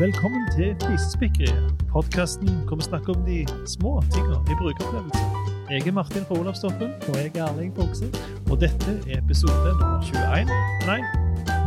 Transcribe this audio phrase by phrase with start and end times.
[0.00, 5.24] Velkommen til Flisespikkeriet, podkasten hvor vi snakker om de små tingene i brukeropplevelse.
[5.70, 6.90] Jeg er Martin fra Olavstoppen.
[7.08, 8.06] Og jeg er Erling Fogse.
[8.50, 10.46] og dette er episode nummer 21.
[10.90, 11.00] Nei,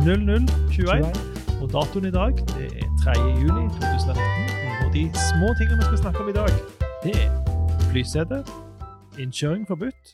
[0.04, 1.12] 0021.
[1.62, 3.12] Og datoen i dag det er 3.
[3.42, 4.80] juli 2019.
[4.82, 6.52] Og de små tingene vi skal snakke om i dag,
[7.04, 7.30] det er
[7.90, 8.38] flysete,
[9.22, 10.04] innkjøring forbudt,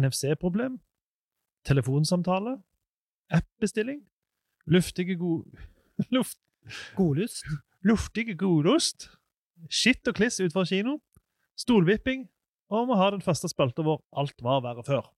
[0.00, 0.72] NFC-problem,
[1.70, 2.52] telefonsamtale,
[3.38, 4.00] app-bestilling,
[4.66, 5.44] luftige gode
[6.16, 6.38] Luft,
[6.96, 7.44] Godlyst.
[7.86, 9.10] luftige godost,
[9.70, 10.98] skitt og kliss utenfor kino,
[11.58, 12.26] stolvipping,
[12.70, 15.08] og vi har den faste spalta vår Alt var verre før.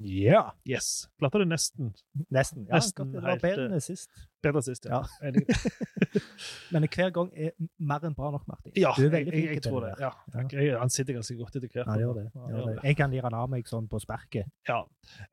[0.00, 0.50] Ja.
[0.64, 1.10] Yes.
[1.20, 1.90] Klarte det nesten.
[2.32, 2.64] Nesten.
[2.68, 4.08] Ja, Nesten det var helt, bedre eh, sist.
[4.42, 5.02] Bedre sist, ja.
[5.20, 5.32] Ja.
[6.72, 8.72] Men hver gang er mer enn bra nok, Martin.
[8.80, 9.92] Ja, du er jeg, veldig jeg, flink jeg til tror det.
[10.00, 10.44] Ja, ja.
[10.56, 11.90] Jeg, han sitter ganske godt etter hvert.
[11.90, 12.24] Ja, gjør det.
[12.32, 12.78] Ja, gjør det.
[12.88, 14.48] Jeg kan lire han av meg sånn på sparket.
[14.70, 14.80] Ja.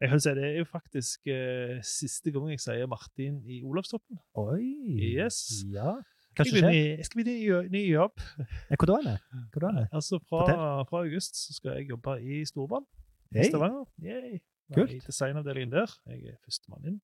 [0.02, 4.20] Jeg kan si Det er jo faktisk uh, siste gang jeg sier Martin i Olavstoppen.
[4.44, 4.68] Oi.
[5.14, 5.64] Yes.
[5.72, 5.96] Ja.
[6.38, 6.76] Hva Jeg skjer?
[6.76, 8.76] jeg skal begynne i jobb- ny.
[8.76, 9.00] Hvor da?
[9.00, 9.88] er det?
[9.90, 12.86] Altså fra, fra august så skal jeg jobbe i Storbanen.
[13.34, 13.50] Hey.
[13.50, 13.86] Stavanger.
[14.04, 14.38] Yay.
[14.76, 14.92] Kult.
[14.92, 15.94] I designavdelingen der.
[16.08, 17.02] Jeg er førstemann inn.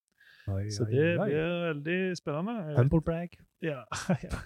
[0.52, 1.26] Oi, Så det oi.
[1.30, 2.76] blir veldig spennende.
[2.78, 3.30] Humble brag.
[3.64, 3.86] Ja.
[4.10, 4.40] ja.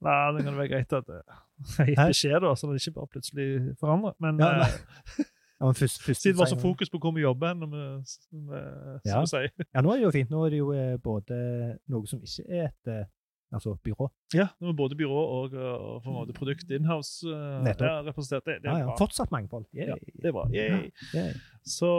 [0.00, 1.16] Nei, det kan være greit at det
[1.80, 3.46] jeg gir beskjed, da, så det ikke bare plutselig
[3.80, 4.14] forandrer.
[4.22, 5.24] Men Ja, eh,
[5.56, 8.04] Ja, men først, først siden det var så fokus på hvor vi jobber når vi-
[8.06, 9.46] som vi- som Ja.
[9.74, 10.30] Ja, nå er det jo fint.
[10.30, 13.04] Nå er det jo eh, både noe som ikke er et eh,
[13.54, 14.08] altså byrå.
[14.34, 18.46] Ja, både byrå og, og på en måte produkt inhouse uh, er representert.
[18.46, 18.96] Det, det er Ja, ja.
[18.98, 19.68] Fortsatt mangfold.
[19.76, 19.92] Yay.
[19.92, 20.46] Ja, det er bra.
[20.54, 20.90] Yay.
[21.14, 21.34] Yay.
[21.66, 21.90] Så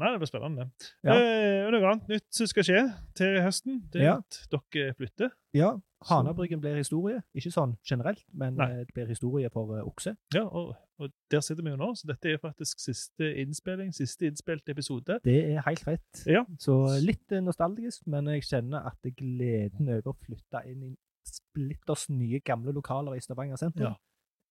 [0.00, 0.68] nei, det blir spennende.
[1.04, 1.16] Ja.
[1.16, 2.84] Eh, noe annet nytt som skal skje
[3.16, 5.32] til høsten, det er at dere flytter.
[5.56, 5.74] Ja,
[6.08, 7.22] Hanabryggen blir historie.
[7.36, 8.70] Ikke sånn generelt, men Nei.
[8.70, 10.14] eh, det blir historie for uh, okse.
[10.34, 14.28] Ja, og, og der sitter vi jo nå, så dette er faktisk siste innspilling, siste
[14.28, 15.18] innspilte episode.
[15.24, 16.24] Det er helt rett.
[16.30, 16.44] Ja.
[16.62, 22.10] Så litt eh, nostalgisk, men jeg kjenner at gleden over å flytte inn i splitters
[22.12, 23.94] nye, gamle lokaler i Stavanger sentrum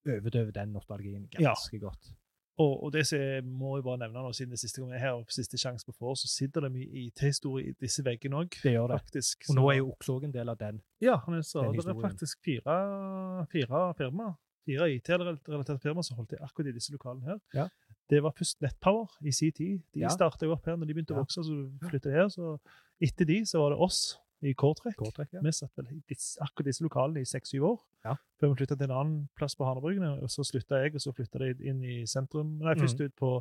[0.04, 2.14] overdøver den nostalgien ganske godt.
[2.62, 5.00] Og, og det som jeg må jo bare nevne nå, siden det siste gang jeg
[5.00, 8.36] er her, og siste sjanse på for, så sitter det mye IT-historie i disse veggene
[8.44, 9.00] òg, Det gjør det.
[9.02, 9.48] faktisk.
[9.50, 10.82] Og nå er jo okse òg en del av den.
[11.02, 12.76] Ja, han er så, det er faktisk fire,
[13.52, 14.36] fire firmaer,
[14.70, 17.40] fire IT-relaterte firmaer som holdt til akkurat i disse lokalene her.
[17.58, 17.68] Ja.
[18.10, 19.80] Det var først Nettpower i sin tid.
[19.96, 20.10] De Ja.
[20.14, 22.28] startet jo opp her når de begynte å vokse, så flyttet her.
[22.30, 22.58] Så
[23.02, 24.98] etter de så var det oss i Kårtrekk.
[25.00, 25.42] Kårtrekk, ja.
[25.44, 27.82] Vi satt vel i disse, akkurat disse lokalene i seks-syv år.
[28.08, 28.16] Ja.
[28.42, 30.06] Før vi flytta til en annen plass på Hanebryggen.
[30.24, 32.58] Og så slutta jeg, og så flytta de inn i sentrum.
[32.64, 33.06] Nei, først mm.
[33.06, 33.34] ut på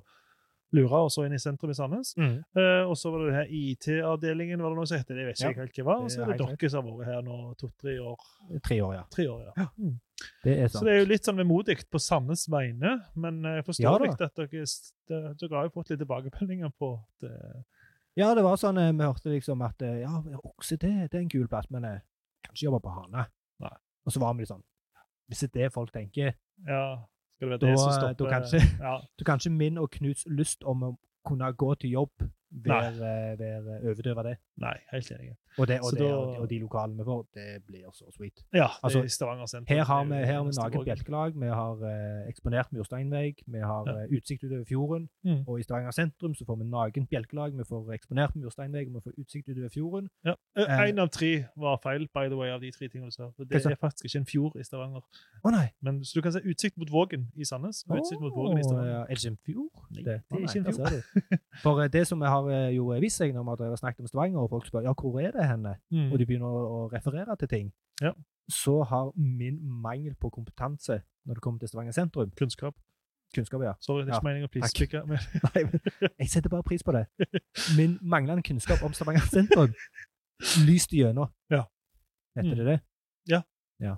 [0.73, 2.15] Lura, og så inn i sentrum i Sandnes.
[2.17, 5.11] Eh, og så var det det her IT-avdelingen, var det noe som het.
[5.11, 6.07] Det vet ikke Ja, helt hva var.
[6.07, 8.25] Og så er det dere som har vært her nå to-tre år.
[8.65, 9.03] Tre år, ja.
[9.13, 9.67] Tre år, ja.
[9.77, 9.99] Mm.
[10.47, 10.79] Det er sant.
[10.79, 14.41] Så det er jo litt sånn vemodig på Sandnes vegne, men jeg forstår Ja at
[14.41, 14.65] dere,
[15.11, 17.82] dere, dere har jo fått litt tilbakemeldinger på at eh,
[18.17, 20.11] Ja, det var sånn eh, vi hørte liksom at eh, ja,
[20.45, 22.03] okse, det, det er en kul plass, men jeg
[22.45, 23.25] kan ikke jobbe på Hane.
[23.65, 23.73] Nei.
[24.07, 24.65] Og så var vi litt sånn
[25.31, 26.35] Hvis det er det folk tenker,
[26.67, 26.83] Ja,
[27.39, 28.95] skal det være Da- det som da stopper kanskje- ja,
[29.31, 30.93] kanskje min og Knuts lyst om å
[31.25, 34.37] kunne gå til jobb være, være overdøve det.
[34.63, 35.33] Nei, helt enig.
[35.59, 38.41] Og, det, og, det, da- og, de lokalene vi får, det blir så sweet.
[38.55, 39.77] Ja, Altså, det i Stavanger sentrum.
[39.77, 43.59] Her har vi, er her har vi naget bjelkelag, vi har uh, eksponert mursteinvegg, vi
[43.59, 44.05] har Ja.
[44.05, 45.09] uh, utsikt utover fjorden.
[45.25, 45.43] Mm.
[45.49, 49.13] Og i Stavanger sentrum så får vi Nagen bjelkelag, vi får eksponert mursteinvegg, vi får
[49.19, 50.09] utsikt utover fjorden.
[50.25, 50.35] Ja.
[50.57, 53.17] Én uh, En av tre var feil, by the way, av de tre tingene du
[53.17, 53.29] sa.
[53.37, 55.05] For Det er faktisk ikke en fjord i Stavanger.
[55.45, 55.67] Å nei!
[55.81, 58.65] Men, så du kan se utsikt mot Vågen i Sandnes, og utsikt mot Vågen i
[58.65, 58.93] Stavanger.
[58.93, 59.03] ja.
[59.03, 59.71] Er det ikke en fjord?
[59.91, 61.29] Nei, det, det er ikke en fjord.
[61.65, 64.39] For eh, det som har eh, jo vist seg når vi har snakket om Stavanger,
[64.41, 66.13] og folk spør ja, hvor er det henne, Mm.
[66.13, 68.13] og de begynner å, referere til ting, Ja.
[68.51, 72.75] så har min mangel på kompetanse når det kommer til Stavanger sentrum Kunnskap.
[73.35, 73.73] Kunnskap, ja.
[73.81, 74.61] Sorry, det er Ja, ikke meningen å takk.
[74.61, 75.07] please-spikke.
[75.07, 75.19] men
[75.55, 75.81] Nei, men
[76.19, 77.07] jeg setter bare pris på det.
[77.79, 79.73] Min manglende kunnskap om Stavanger sentrum
[80.67, 81.29] lyste gjennom.
[81.51, 81.65] Ja.
[82.37, 82.57] Heter Mm.
[82.57, 82.81] det det?
[83.29, 83.43] Ja.
[83.81, 83.97] ja.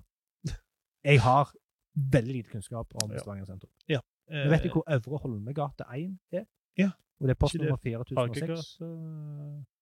[1.05, 1.51] Jeg har
[1.97, 3.19] veldig lite kunnskap om Ja.
[3.19, 3.71] Stavanger sentrum.
[4.31, 6.45] eh, vet du hvor Øvre Holmegate 1 er?
[6.79, 6.91] Ja.
[7.21, 8.81] Og det er post postnummer 4006.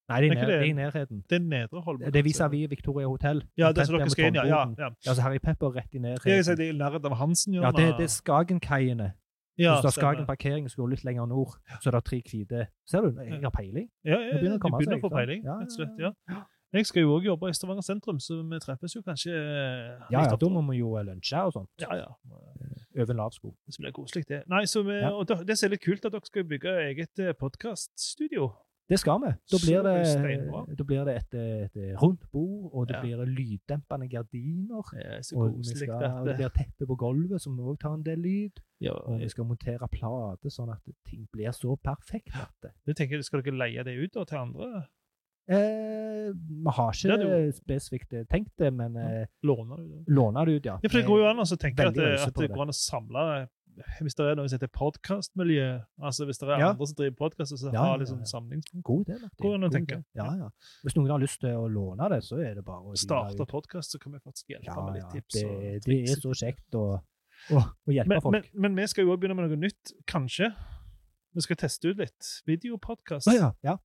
[0.08, 1.22] Nei, det er, det- er i nærheten.
[1.30, 2.12] Det er Nedre Holmen.
[2.12, 3.42] Det er vis-à-vis Victoria Hotel.
[3.56, 4.44] Ja, det er så dere skal inn, ja.
[4.44, 4.88] ja, ja.
[5.06, 6.28] Altså så Harry Pepper rett i nærheten.
[6.28, 9.12] Jeg det er nærheten av Hansen, ja, det, det er Skagenkaiene.
[9.58, 10.12] ja, Hvis du har stemmer.
[10.12, 13.20] Skagen parkering, går du litt lenger nord, så er det tre hvite Ser du?
[13.20, 13.88] Jeg har peiling.
[14.04, 15.96] Ja, ja, ja, begynner å komme begynner å få peiling, rett og slett.
[15.98, 16.42] ja, ja.
[16.72, 20.22] Jeg skal jo òg jobbe i Stavanger sentrum, så vi treffes jo kanskje eh, Ja,
[20.24, 21.68] ja, da må vi jo eh, lunsje og sånt.
[21.84, 22.06] Ja, ja.
[22.96, 23.54] Over en lav sko.
[23.68, 24.42] Det blir koselig, det.
[24.48, 25.10] Nei, så vi, Ja.
[25.12, 28.52] og Det er litt kult, at dere skal bygge eget podkaststudio.
[28.90, 29.28] Det skal vi.
[29.48, 33.00] Da blir det da blir det et, et rundt bord, og det Ja.
[33.02, 34.82] blir lyddempende gardiner.
[34.96, 38.02] Er så Og vi skal, og det blir teppe på gulvet, som òg tar en
[38.02, 38.60] del lyd.
[38.80, 42.34] ja, Og vi skal montere plate, sånn at ting blir så perfekt.
[42.34, 42.72] At det.
[42.86, 44.86] jeg tenker, Skal dere leie det ut da, til andre?
[45.50, 50.04] Eh, vi har ikke det spesifikt eh, tenkt det, men eh, Låner du det?
[50.14, 50.76] låner det ut, ja.
[50.82, 52.52] Ja, for det går jo an å tenke at, det, at det det.
[52.54, 53.24] går an å samle
[54.04, 55.66] Hvis det er noe som heter podkastmiljø,
[56.04, 56.70] altså hvis det er Ja.
[56.74, 58.28] andre som driver podkast, så Ja, har ja, liksom ja.
[58.28, 58.84] samlingspunkt.
[58.84, 59.16] God idé,
[59.72, 60.04] Martin.
[60.14, 60.48] Ja, ja.
[60.84, 63.90] Hvis noen har lyst til å låne det, så er det bare å Starte podkast,
[63.96, 65.40] så kan vi faktisk hjelpe Ja, med litt tips.
[65.40, 66.84] Det, og det er så kjekt å,
[67.50, 68.36] å, å hjelpe men, folk.
[68.36, 70.52] men, men vi skal jo også begynne med noe nytt, kanskje.
[71.32, 73.28] Vi skal teste ut litt videopodkast.
[73.30, 73.76] Ah, ja, ja.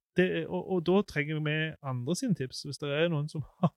[0.49, 1.55] Og, og da trenger vi
[1.85, 3.71] andre sine tips, hvis det er noen som har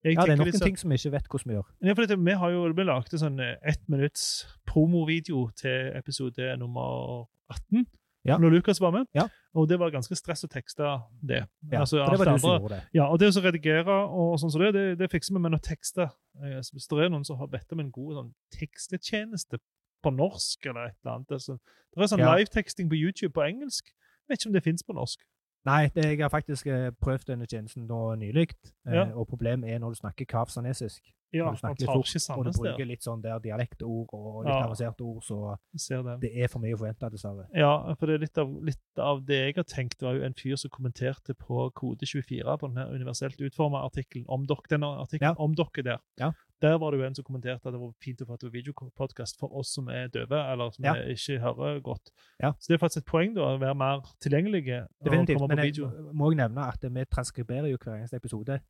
[0.00, 1.70] ja, det er noen ting som vi ikke vet hvordan vi gjør.
[1.84, 4.26] Ja, for dette, vi har jo vi lagde sånn eh, ett minutts
[4.68, 7.84] promovideo til episode nummer 18.
[8.28, 8.36] Ja.
[8.36, 9.08] Når Lukas var med.
[9.16, 9.26] Ja.
[9.56, 10.86] Og det var ganske stress å tekste
[11.24, 11.42] det.
[11.72, 12.82] Ja, Altså, det var du som gjorde det.
[12.96, 15.62] Ja, og det å redigere og sånn som det, det, det fikser vi med å
[15.64, 16.10] tekste.
[16.40, 19.60] Eh, hvis det er noen som har bedt om en god sånn tekstetjeneste
[20.02, 21.58] på norsk eller et eller annet Det sånn,
[21.94, 22.34] det er sånn Ja.
[22.36, 23.86] live-teksting på YouTube på engelsk.
[23.86, 25.20] Jeg vet ikke om det fins på norsk.
[25.66, 28.50] Nei, det, jeg har faktisk eh, prøvd denne tjenesten nå nylig,
[28.86, 29.04] eh, Ja.
[29.14, 31.02] og problemet er når du snakker kavsanesisk.
[31.32, 34.54] Ja, når du snakker litt fort, og du bruker litt sånn der dialektord og litt
[34.54, 34.66] Ja.
[34.66, 36.20] avanserte ord, så det.
[36.20, 37.46] det er for mye å forvente, dessverre.
[37.54, 40.34] Ja, for det er litt av, litt av det jeg har tenkt, var jo en
[40.34, 45.34] fyr som kommenterte på kode 24 på denne universelt utforma artikkelen om dere, denne artikkelen
[45.34, 45.34] Ja.
[45.38, 45.98] om dere der.
[46.18, 46.32] Ja.
[46.60, 49.38] Der var det jo en som kommenterte at det var fint å få til videopodkast
[49.38, 50.92] for oss som er døve, eller som Ja.
[50.94, 52.10] ikke hører godt.
[52.42, 52.52] Ja.
[52.58, 54.82] Så det er faktisk et poeng da, å være mer tilgjengelige.
[55.00, 55.48] og Definitivt.
[55.48, 56.12] Men jeg video.
[56.12, 58.60] må også nevne at vi transkriberer jo hver eneste episode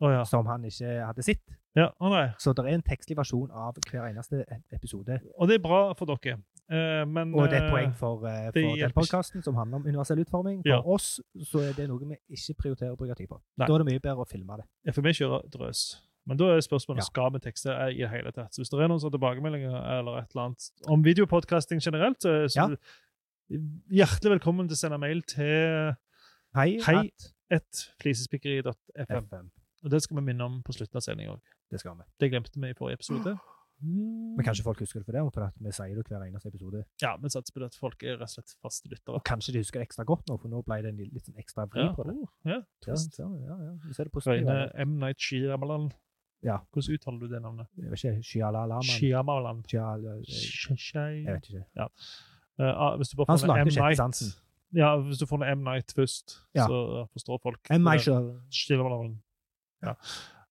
[0.00, 0.24] Å ja.
[0.28, 1.40] som han ikke hadde sett.
[1.76, 1.86] ja.
[2.00, 2.16] oh.
[2.38, 5.20] Så det er en tekstlig versjon av hver eneste e- episode.
[5.38, 6.36] Og det er bra for dere.
[6.68, 9.76] Eh, men Og det er et eh, poeng for, eh, for den podkasten som handler
[9.80, 10.60] om universell utforming.
[10.64, 10.80] For Ja.
[10.84, 13.40] oss så er det noe vi ikke prioriterer å bruke tid på.
[13.56, 13.66] Nei.
[13.68, 14.66] Da er det mye bedre å filme det.
[14.84, 15.84] Ja, for vi kjører drøs.
[16.26, 17.06] Men da er spørsmålet Ja.
[17.06, 18.52] skal vi tekste i det hele tatt.
[18.52, 22.48] Så hvis det er noen sånne tilbakemeldinger eller et eller annet om videopodcasting generelt, så,
[22.50, 22.76] så
[23.88, 25.94] hjertelig velkommen til å sende mail til
[26.56, 27.10] Hei, Hei.
[27.48, 29.50] at flisespikkeri.fm.
[29.86, 31.52] Og det skal vi minne om på slutten av sendinga òg.
[31.70, 32.04] Det skal vi.
[32.20, 33.36] Det glemte vi i forrige episode.
[33.86, 36.48] Men kanskje folk husker det for det, og for at vi sier det hver eneste
[36.48, 36.80] episode.
[37.02, 39.18] Ja, vi satser på det at folk er rett og slett faste lyttere.
[39.18, 41.36] Og kanskje de husker det ekstra godt nå, for nå ble det en litt sånn
[41.42, 42.14] ekstra vri Ja, på det.
[42.16, 43.18] oh, ja, Ja, trist.
[43.20, 43.74] ja, ja, ja.
[43.86, 44.48] Vi ser det positivt.
[44.48, 44.96] Reine M.
[44.98, 45.90] Night Shyamalan.
[46.42, 46.56] Ja.
[46.72, 47.68] Hvordan uttaler du det navnet?
[47.76, 48.82] Jeg vet ikke, Shyalalaman.
[48.96, 49.62] Shyamalan.
[49.68, 51.64] Shyal- Shy- Jeg vet ikke.
[51.76, 51.86] Ja.
[52.58, 53.68] Uh, hvis du bare får noe M.
[53.76, 54.34] Night.
[54.72, 55.62] Ja, hvis du får noe M.
[55.64, 57.60] Night først, så forstår folk.
[57.70, 57.84] M.
[57.84, 58.08] Night
[58.50, 59.20] Shyamalan.
[59.82, 59.94] Ja.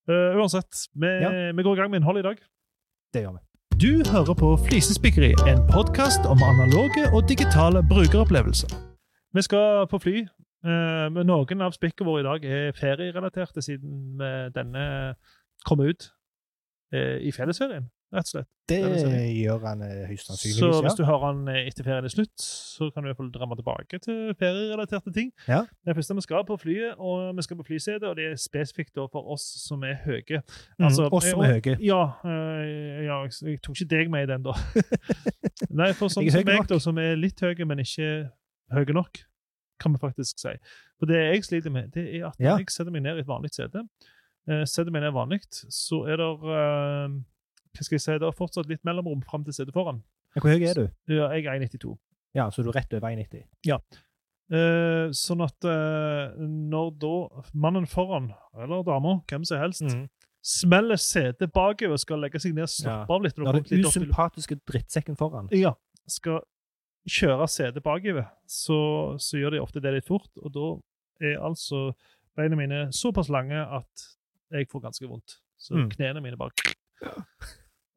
[0.09, 1.51] Uh, uansett, vi, Ja.
[1.55, 2.37] vi går i gang med innholdet i dag.
[3.13, 3.41] Det gjør vi.
[3.81, 8.71] Du hører på Flisespikkeri, en podkast om analoge og digitale brukeropplevelser.
[9.33, 10.27] Vi skal på fly,
[10.65, 14.17] Uh, noen av spikkene våre i dag er ferierelaterte, siden
[14.55, 15.13] denne
[15.61, 16.07] kom ut
[16.89, 18.47] uh, i fellesferien, rett og slett.
[18.65, 20.69] Det det gjør han høyst sannsynligvis, ja.
[20.73, 23.19] Så hvis du hører den eh, etter ferien er slutt, så kan du i hvert
[23.19, 25.29] fall drømme tilbake til ferierelaterte ting.
[25.47, 25.59] Ja.
[25.85, 28.97] Det første vi skal på flyet, og vi skal på flysete, og det er spesifikt
[29.13, 30.41] for oss som er høye.
[30.79, 31.77] Mm, Altså, oss som eh, er høye.
[31.85, 34.57] Ja, eh, ja jeg, tok ikke deg med i den, da.
[35.83, 38.09] Nei, for sånn som meg, da, som er litt høye, men ikke
[38.73, 39.21] høye nok,
[39.81, 40.55] kan vi faktisk si.
[40.97, 42.57] For det jeg sliter med, det er at Ja.
[42.57, 43.85] jeg setter meg ned i et vanlig sete,
[44.49, 47.07] eh, setter meg ned vanlig, så er det eh,
[47.75, 50.01] hva skal jeg si, det er fortsatt litt mellomrom fram til setet foran.
[50.35, 50.87] Hvor høy er du?
[51.11, 51.95] Ja, jeg er 1,92.
[52.35, 53.45] Ja, så du er rett over 1,90.
[54.53, 57.13] Eh, sånn at eh, når da
[57.57, 60.03] mannen foran, eller dama, hvem som helst, Mm.
[60.45, 65.17] smeller setet bakover skal legge seg ned og stoppe av litt Når den usympatiske drittsekken
[65.17, 65.47] foran.
[65.51, 65.73] Ja.
[66.07, 66.41] Skal
[67.09, 70.29] kjøre setet bakover, så, så gjør de ofte det litt fort.
[70.43, 70.67] Og da
[71.25, 71.95] er altså
[72.37, 74.05] beina mine såpass lange at
[74.51, 75.39] jeg får ganske vondt.
[75.57, 75.89] Så Mm.
[75.89, 76.51] knærne mine bare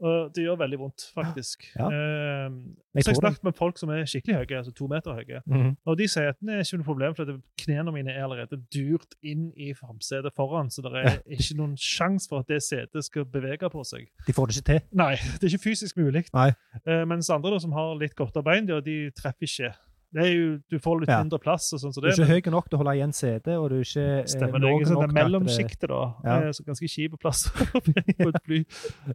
[0.01, 1.65] Og det gjør veldig vondt, faktisk.
[1.75, 1.89] Ja.
[1.91, 2.53] Eh,
[2.95, 5.41] Jeg så jeg snakket med folk som er skikkelig høye, altså to meter høye.
[5.47, 5.73] Mhm.
[5.87, 7.33] Og de sier at det er ikke noe problem, for
[7.65, 12.29] knærne mine er allerede durt inn i framsetet foran, så det er ikke noen sjanse
[12.31, 14.07] for at det setet skal bevege på seg.
[14.27, 14.81] De får det ikke til.
[15.03, 16.25] Nei, det er ikke fysisk mulig.
[16.35, 16.53] Nei.
[16.87, 19.75] Eh, mens andre da, som har litt kortere bein, de, de treffer ikke.
[20.15, 21.19] Det jo, du får litt Ja.
[21.23, 23.57] mindre plass og sånn som Du er ikke høy nok til å holde igjen CD,
[23.61, 24.69] og du er ikke eh, Stemmer det.
[24.73, 26.15] er sånn det mellomsjiktet, da.
[26.25, 26.37] Ja.
[26.49, 28.61] er så ganske kjip plass på et fly.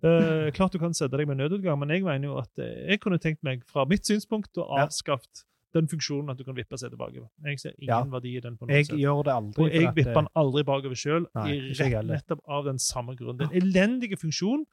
[0.03, 2.99] Uh, klart du kan sette deg med nødutgang, men jeg mener jo at eh, jeg
[3.01, 6.91] kunne tenkt meg, fra mitt synspunkt, å avskaffe den funksjonen at du kan vippe seg
[6.93, 7.25] tilbake.
[7.43, 8.03] Jeg ser ingen Ja.
[8.03, 8.55] verdi i den.
[8.57, 8.99] på noen Jeg sett.
[9.01, 9.63] gjør det aldri.
[9.65, 13.39] Og jeg vipper eh, den aldri bakover sjøl, ikke nettopp av den samme grunnen.
[13.41, 14.65] Den elendige en elendig funksjon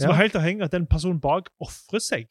[0.00, 0.14] som Ja.
[0.16, 2.26] er helt avhengig av at den personen bak ofrer seg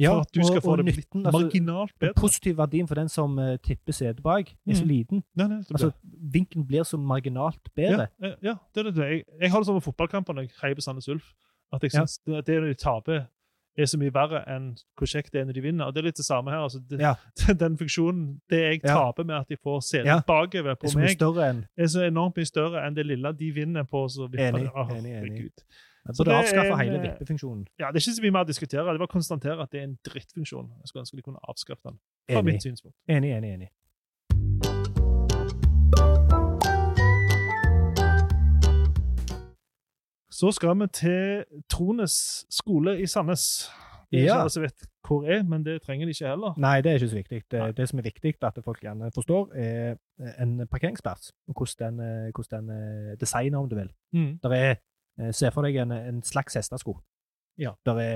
[0.00, 2.12] ja, for at du skal og- få det nytten, altså, marginalt bedre.
[2.14, 2.20] bedre.
[2.20, 4.88] positiv verdien for den som uh, tipper setet bak, er så Mm.
[4.88, 5.22] liten.
[5.36, 8.08] Nei, nei, Altså, blir- blir så marginalt bedre.
[8.20, 8.96] ja, ja, ja, det er det.
[8.96, 11.32] Jeg, jeg har det sånn med fotballkampene jeg heier på Sandnes Ulf.
[11.72, 12.00] At jeg Ja.
[12.04, 13.26] synes det, det de taper
[13.78, 15.84] er så mye verre enn hvor kjekt det er når de vinner.
[15.86, 16.58] Og det er litt det samme her.
[16.58, 17.14] altså det, Ja.
[17.54, 18.94] Den funksjonen, det jeg Ja.
[18.94, 20.20] taper med at de får se Ja.
[20.26, 23.84] bakover på er meg, enn er så enormt mye større enn det lille de vinner
[23.84, 24.08] på.
[24.10, 24.70] så vipper Enig, det.
[24.74, 25.30] Oh, enig, enig.
[25.30, 25.64] herregud.
[26.16, 27.66] Så det avskaffer hele eh, vippefunksjonen.
[27.78, 28.92] Ja, Det er ikke så mye mer å diskutere.
[28.92, 30.70] Det var å konstatere at det er en drittfunksjon.
[30.80, 31.98] Jeg skulle ønske de kunne avskaffet den.
[32.30, 32.96] Fra mitt synspunkt.
[33.08, 33.70] Enig, enig, enig.
[40.30, 43.68] Så skal vi til Trones skole i Sandnes.
[44.10, 44.40] Det er ikke Ja.
[44.40, 46.54] alle som vet hvor er, men det trenger de ikke heller.
[46.56, 47.42] Nei, det er ikke så viktig.
[47.50, 49.96] Det, det som er viktig, at folk gjerne forstår, er
[50.38, 51.32] en parkeringsplass.
[51.48, 52.70] Hvordan den, eh, hvordan den
[53.10, 53.90] er designet, om du vil.
[54.12, 54.38] Mm.
[54.42, 54.76] Der er, eh,
[55.36, 56.96] Se for deg en, en slags hestesko.
[57.60, 57.74] Ja.
[57.86, 58.14] Der er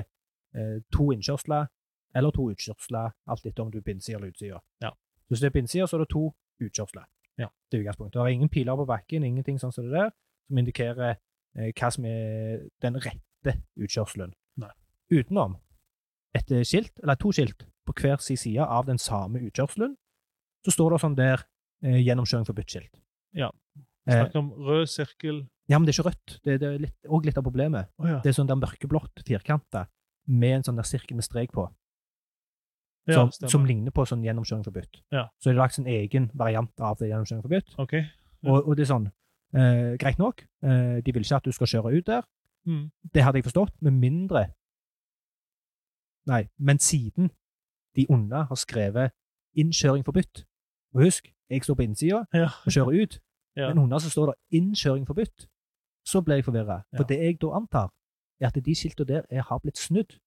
[0.56, 1.66] eh, to innkjørsler
[2.14, 4.60] eller to utkjørsler, alt etter om du er på innsida eller utsida.
[4.84, 4.92] Ja.
[5.28, 6.28] Hvis det er på innsida, så er det to
[6.62, 7.06] utkjørsler.
[7.40, 7.48] Ja.
[7.70, 8.18] Det er utgangspunktet.
[8.20, 10.12] Det er ingen piler på bakken, ingenting sånn som det der,
[10.48, 14.34] som indikerer eh, hva som er den rette utkjørselen.
[14.62, 14.70] Nei.
[15.12, 15.58] Utenom
[16.38, 19.96] et eh, skilt, eller to skilt, på hver sin side av den samme utkjørselen,
[20.64, 21.42] så står det sånn der
[21.84, 22.94] eh, 'gjennomkjøring forbudt'-skilt.
[23.36, 23.50] Ja.
[24.06, 26.32] Eh, Snakker om rød sirkel ja, men det er ikke rødt.
[26.44, 27.88] Det, det er litt, også litt av problemet.
[27.96, 28.18] Oh, ja.
[28.20, 29.86] Det er sånn der mørkeblått firkanta
[30.28, 31.64] med en sånn der sirkel med strek på,
[33.08, 33.52] ja, som, stemmer.
[33.54, 35.00] som ligner på sånn gjennomkjøring forbudt.
[35.14, 35.22] Ja.
[35.40, 37.72] Så er det lagt en egen variant av det gjennomkjøring forbudt.
[37.80, 37.94] OK.
[38.44, 39.08] Og, og det er sånn
[39.56, 42.28] eh, Greit nok, eh, de vil ikke at du skal kjøre ut der.
[42.68, 42.84] Mm.
[43.12, 44.46] Det hadde jeg forstått, med mindre
[46.28, 47.30] Nei, men siden
[47.96, 49.12] de onde har skrevet
[49.56, 50.44] 'innkjøring forbudt'
[50.94, 52.48] Og husk, jeg står på innsida Ja.
[52.64, 53.18] og kjører ut,
[53.56, 53.68] Ja.
[53.68, 55.46] men hunder som står der 'innkjøring forbudt'.
[56.06, 56.82] Så ble jeg forvirra.
[56.96, 57.08] For Ja.
[57.08, 57.88] det jeg da antar,
[58.40, 60.18] er at de skiltene der er, har blitt snudd.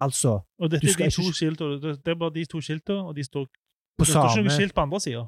[0.00, 1.80] Altså Og dette er de to skiltene.
[1.80, 4.74] Det er bare de to skiltene, og de står på Det står ikke noe skilt
[4.74, 5.22] på andre sida.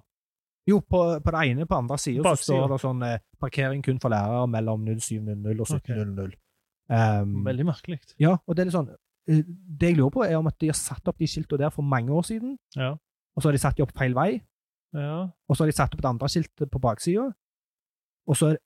[0.69, 4.11] Jo, på, på det ene på andre sida står det sånn eh, 'parkering kun for
[4.13, 6.37] lærere mellom 07.00 og 17.00'.
[6.91, 7.99] Um, Veldig merkelig.
[8.19, 8.91] Ja, og det er litt sånn
[9.29, 9.43] eh,
[9.81, 11.83] Det jeg lurer på, er om at de har satt opp de skiltene der for
[11.83, 12.91] mange år siden, Ja.
[13.37, 14.41] og så har de satt de opp feil vei,
[14.95, 15.29] ja.
[15.49, 17.31] og så har de satt opp et andre skilt på baksida,
[18.29, 18.65] og så er det,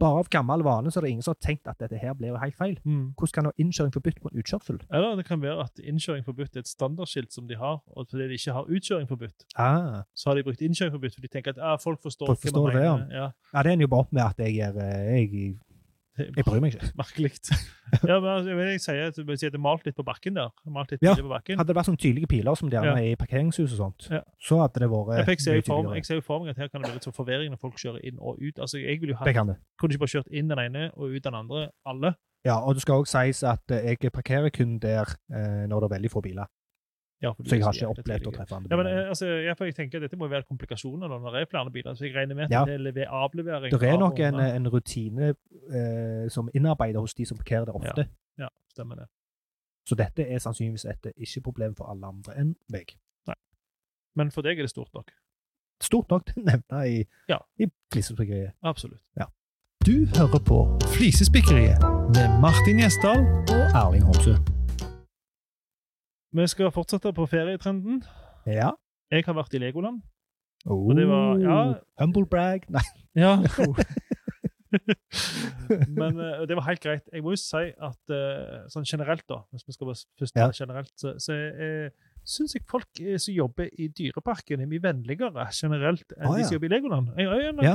[0.00, 2.32] bare av gammel vane så er det ingen som har tenkt at dette her blir
[2.32, 2.78] jo helt feil.
[2.88, 3.12] Mm.
[3.18, 4.78] Hvordan kan innkjøring forbudt på en utkjørsel?
[4.90, 8.30] Eller det kan være at innkjøring forbudt er et standardskilt som de har, og fordi
[8.30, 10.02] de ikke har utkjøring forbudt, Ah.
[10.16, 12.70] så har de brukt innkjøring forbudt, for de tenker at ah, folk forstår Folk forstår
[12.72, 12.96] det, ja.
[13.10, 13.28] Ja.
[13.54, 15.58] Ja, det ender jo bare opp med at jeg er eh, jeg,
[16.18, 16.90] jeg bryr meg ikke.
[17.00, 17.30] Merkelig.
[18.04, 18.80] ja, men altså, jeg, vil
[19.38, 20.50] si at, det er malt litt på bakken der.
[20.68, 21.14] Malt litt Ja.
[21.16, 21.56] på bakken.
[21.60, 22.96] Hadde det vært sånne tydelige piler som de gjerne Ja.
[23.00, 24.20] er i parkeringshus og sånt, Ja.
[24.40, 25.54] så hadde det vært Jeg, ser
[26.14, 28.18] jo for meg at her kan det være litt sånn forvirring når folk kjører inn
[28.20, 28.58] og ut.
[28.58, 29.56] Altså, jeg vil jo ha, Det kan det.
[29.80, 32.14] Kunne ikke bare kjørt inn den ene og ut den andre, alle.
[32.44, 35.90] Ja, og det skal også sies at eh, jeg parkerer kun der eh, når det
[35.90, 36.46] er veldig få biler.
[37.22, 39.74] Ja, Så jeg har ikke opplevd å treffe andre Ja, men eh, altså, jeg, jeg
[39.76, 41.94] tenker at Dette må være komplikasjoner da, når det er flere biler.
[41.94, 42.64] Så jeg regner med at Ja.
[42.64, 45.28] det er lever- avlevering Det er nok en, en rutine
[45.70, 48.08] eh, som innarbeider hos de som parkerer der ofte.
[48.38, 49.06] Ja, stemmer det.
[49.86, 52.96] Så Så dette er sannsynligvis et ikke-problem for alle andre enn meg.
[53.26, 53.34] Nei.
[54.16, 55.10] Men for deg er det stort nok.
[55.82, 57.38] Stort nok til å nevne i, Ja.
[57.58, 58.52] i flisespikkeriet.
[58.62, 59.00] Absolutt.
[59.18, 59.24] Ja.
[59.86, 61.82] Du hører på Flisespikkeriet
[62.14, 63.18] med Martin Gjesdal.
[63.50, 64.36] Og Erling Homsø.
[66.32, 68.02] Vi skal fortsette på ferietrenden.
[68.48, 68.70] Ja.
[69.12, 70.00] Jeg har vært i Legoland.
[70.64, 71.74] Oh, det var- ja.
[72.00, 72.64] Humble brag.
[72.70, 72.84] Nei.
[73.18, 73.36] Ja.
[75.88, 77.02] Men uh, det var helt greit.
[77.12, 80.48] Jeg må jo si at uh, sånn generelt, da, hvis vi skal bare først Ja.
[80.56, 81.88] generelt, så, så uh,
[82.24, 86.46] syns jeg folk eh, som jobber i Dyreparken, er mye vennligere generelt enn Ah, de
[86.46, 87.12] som jobber i Legoland.
[87.18, 87.74] Jeg, jeg, jeg, Ja.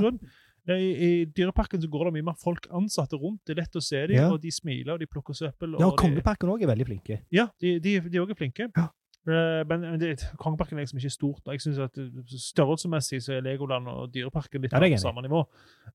[0.68, 3.40] I, I Dyreparken så går det mye mer folk ansatte rundt.
[3.48, 4.30] Det er lett å se dem, Ja.
[4.34, 5.78] og de smiler, og de plukker søppel.
[5.80, 7.22] Ja, og Kongeparken òg er veldig flinke.
[7.32, 8.68] ja, de, de, de er også flinke.
[8.76, 8.90] Ja.
[9.28, 11.42] Eh, men men det, Kongeparken er liksom ikke stort.
[11.48, 15.00] og Jeg synes at eh, Størrelsesmessig så er Legoland og Dyreparken litt Ja, er på
[15.00, 15.46] samme nivå.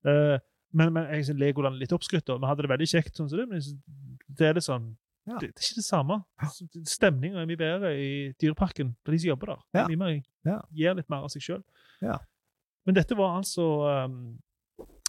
[0.04, 0.38] Uh,
[0.72, 2.28] men, men jeg synes Legoland er litt oppskrytt.
[2.28, 3.60] Vi hadde det veldig kjekt, sånn som det, men
[4.28, 4.96] det er litt sånn
[5.28, 5.36] Ja.
[5.38, 6.16] det, det er ikke det samme.
[6.88, 9.60] Stemninga er mye bedre i Dyreparken for de som jobber der.
[9.72, 9.88] Det er Ja.
[9.88, 11.62] Mye mer, Gir litt mer av seg sjøl.
[12.02, 12.16] Ja.
[12.86, 13.62] Men dette var altså
[14.08, 14.38] um,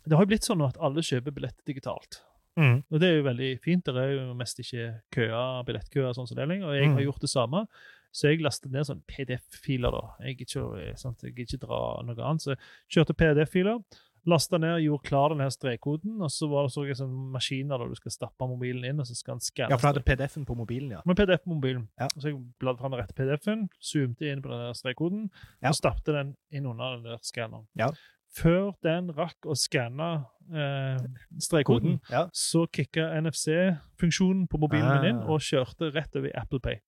[0.04, 2.22] Det har jo blitt sånn at alle kjøper billett digitalt.
[2.60, 2.84] Mm.
[2.92, 3.84] Og det er jo veldig fint.
[3.86, 6.68] Det er jo mest ikke køer, billettkøer sånn som det lenger.
[6.70, 7.06] Og jeg har Mm.
[7.08, 7.68] gjort det samme.
[8.14, 9.90] Så jeg lastet ned sånn PDF-filer.
[9.92, 10.14] da.
[10.26, 11.22] Jeg gidder ikke, sant?
[11.24, 12.42] Jeg gidder ikke dra noe annet.
[12.42, 12.60] Så jeg
[12.92, 13.80] kjørte PDF-filer.
[14.26, 17.90] Lasta ned, gjorde klar denne strekkoden, og så var det så jeg sånn maskiner der
[17.90, 19.70] du skal stappe mobilen inn, og så skal den skanne.
[19.72, 21.02] Ja, for du hadde PDF-en på mobilen, ja.
[21.06, 21.90] Med PDF på mobilen.
[22.00, 22.08] Ja.
[22.18, 25.30] Så jeg bladde fram den rette PDF-en, zoomte inn på den strekkoden,
[25.62, 25.70] Ja.
[25.70, 27.68] og stappte den inn under den der skanneren.
[27.76, 27.90] Ja.
[28.34, 30.98] Før den rakk å skanne eh,
[31.40, 32.26] strekkoden, Ja.
[32.34, 35.30] så kicka NFC-funksjonen på mobilen min inn Ah.
[35.30, 36.80] og kjørte rett over i Apple Pay.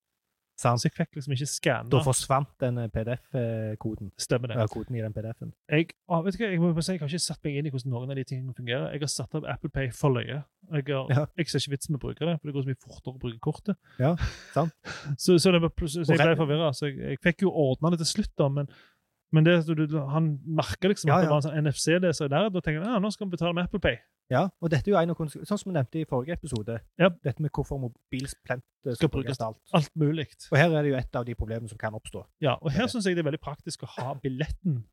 [0.57, 0.79] Sant.
[0.79, 1.89] Så jeg fikk liksom ikke skanna.
[1.91, 4.11] Da forsvant den eh, PDF-koden.
[4.17, 4.55] Stemmer det.
[4.55, 5.51] Ja, koden i den PDF-en.
[5.69, 7.73] Jeg, å, vet du hva, jeg, må si, jeg har ikke satt meg inn i
[7.73, 8.85] hvordan noen av de tingene fungerer.
[8.95, 10.45] Jeg har satt opp Apple Pay for løye.
[10.71, 11.25] Jeg, har, Ja.
[11.37, 13.19] jeg ser ikke vitsen med å bruke det, for det går så mye fortere å
[13.25, 13.75] bruke kortet.
[13.99, 14.15] Ja,
[14.55, 14.71] sant.
[15.19, 16.71] Så, så, det så jeg ble forvirra.
[16.73, 18.71] Så jeg, jeg fikk jo ordna det til slutt, da, men,
[19.35, 22.49] men det, du, han merker liksom Ja, at det var en sånn NFC-leser der.
[22.55, 23.97] Da tenker han ja, nå skal vi betale med Apple Pay.
[24.33, 27.11] Ja, og dette er jo en av sånn som vi nevnte i forrige episode, Ja.
[27.21, 29.59] dette med hvorfor mobilsplent Skal skal brukes til alt.
[29.77, 30.25] Alt mulig.
[30.51, 32.23] Og her er det jo et av de problemene som kan oppstå.
[32.41, 34.83] Ja, og her syns jeg det er veldig praktisk å ha billetten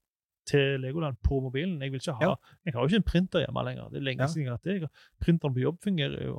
[0.44, 1.78] til Legoland på mobilen.
[1.80, 2.34] Jeg vil ikke ha, Ja.
[2.66, 3.88] jeg har jo ikke en printer hjemme lenger.
[3.90, 4.26] Det er lenge Ja.
[4.26, 4.90] siden jeg har det.
[5.22, 6.34] Printeren på jobb fungerer jo,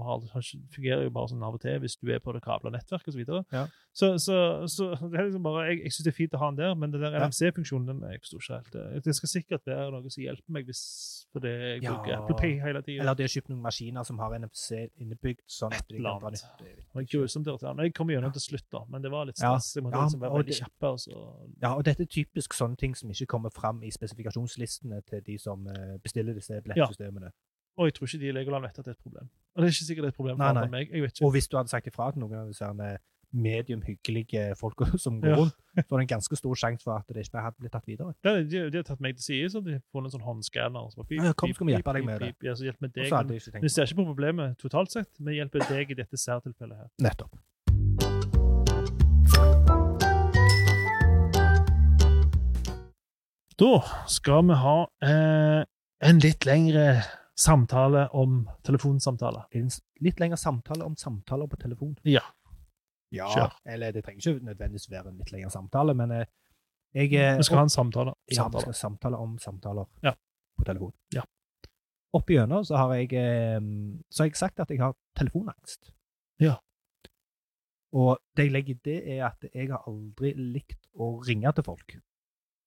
[0.75, 3.43] fungerer jo bare sånn av og til hvis du er på det kabla nettverket osv.
[3.51, 3.67] Ja.
[3.93, 4.35] Så, så,
[4.67, 6.73] så det er liksom bare, jeg, jeg syns det er fint å ha den der,
[6.75, 7.27] men den der Ja.
[7.29, 8.71] NFC-funksjonen den jeg forstår ikke helt.
[8.73, 10.81] Det- Det skal sikkert være noe som hjelper meg hvis
[11.33, 11.93] fordi jeg Ja.
[11.93, 13.01] bruker Apple Pay hele tida.
[13.01, 17.03] Eller de har kjøpt noen maskiner som har NFC innebygd, sånn at de kan dra.
[17.09, 17.83] Grusomt irriterende.
[17.88, 19.71] Jeg kom gjennom til slutt, da, men det var litt stress.
[19.75, 22.93] Jeg måtte Ja, liksom være veldig det- så Ja, og dette er typisk sånne ting
[22.95, 27.31] som ikke kommer fram i spesifikasjonslistene til de som eh, bestiller disse billettsystemene.
[27.77, 29.29] Og jeg tror ikke de i Legoland vet at det er et problem.
[29.55, 30.69] Og det er ikke sikkert det er et problem for Nei, nei.
[30.69, 31.12] meg.
[31.23, 32.97] Og hvis du hadde sagt ifra til noen av disse
[33.33, 35.37] medium hyggelige folka som går Ja.
[35.41, 35.55] rundt,
[35.87, 38.13] så er en ganske stor sjanse for at det ikke hadde blitt tatt videre.
[38.23, 40.91] Ja, de, de har tatt meg til side, så de har funnet en sånn håndskanner.
[40.93, 42.31] Så pip, Ja, kom, skal vi hjelpe deg med det?
[42.45, 43.09] Ja, så hjelp med deg.
[43.09, 45.09] Men vi ser ikke på problemet totalt sett.
[45.19, 46.91] Vi hjelper deg i dette særtilfellet her.
[47.01, 47.33] Nettopp.
[53.57, 53.73] Da
[54.09, 55.61] skal vi ha eh,
[56.09, 57.03] en litt lengre
[57.39, 59.45] samtale om telefonsamtaler.
[59.57, 59.69] En
[60.03, 61.93] litt lengre samtale om samtaler på telefon.
[62.07, 62.23] Ja.
[63.13, 63.51] Ja, Kjør.
[63.70, 66.25] eller det trenger ikke nødvendigvis være en litt lengre samtale, men eh,
[66.98, 68.13] jeg eh, Vi skal ha en samtale.
[68.34, 70.13] Ja, vi skal samtale om samtaler Ja.
[70.58, 70.93] på telefon.
[71.13, 71.22] Ja.
[72.13, 73.60] Oppigjennom så har jeg, eh,
[74.10, 75.91] så har jeg sagt at jeg har telefonangst.
[76.41, 76.55] Ja.
[77.93, 81.63] Og det jeg legger i det, er at jeg har aldri likt å ringe til
[81.63, 81.98] folk.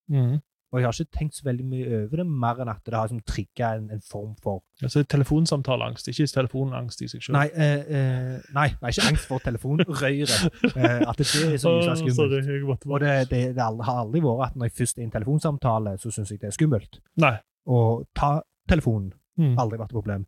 [0.08, 0.40] Mhm.
[0.72, 3.06] Og jeg har ikke tenkt så veldig mye over det, mer enn at det har
[3.06, 7.36] liksom trigga en, en form for Altså telefonsamtaleangst, ikke telefonangst i seg selv.
[7.38, 10.48] Nei, eh, eh, nei, nei, ikke angst for telefonrøyret.
[10.76, 12.86] Eh, at det er så sorry, skummelt.
[12.90, 15.94] Og det, det, det har aldri vært at når jeg først er i en telefonsamtale,
[16.02, 16.98] så syns jeg det er skummelt.
[17.22, 17.36] Nei.
[17.66, 17.78] Å
[18.14, 18.32] ta
[18.68, 19.52] telefonen Mm.
[19.60, 20.22] aldri vært et problem.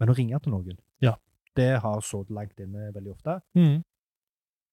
[0.00, 1.12] Men å ringe til noen, Ja.
[1.54, 3.36] det har sittet langt inne veldig ofte.
[3.54, 3.84] Mm.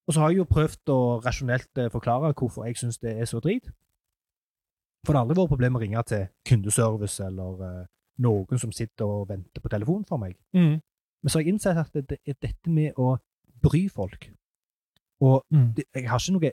[0.08, 3.26] Og så har jeg jo prøvd å rasjonelt eh, forklare hvorfor jeg syns det er
[3.30, 3.70] så drit.
[5.08, 7.86] For det har aldri vært problem å ringe til kundeservice eller uh,
[8.20, 10.36] noen som sitter og venter på telefon for meg.
[10.54, 10.82] Mm.
[11.24, 13.13] Men så har jeg innsett at det, er dette med å
[13.63, 14.28] bry folk.
[15.24, 15.70] Og mm.
[15.78, 16.52] det, jeg har ikke noe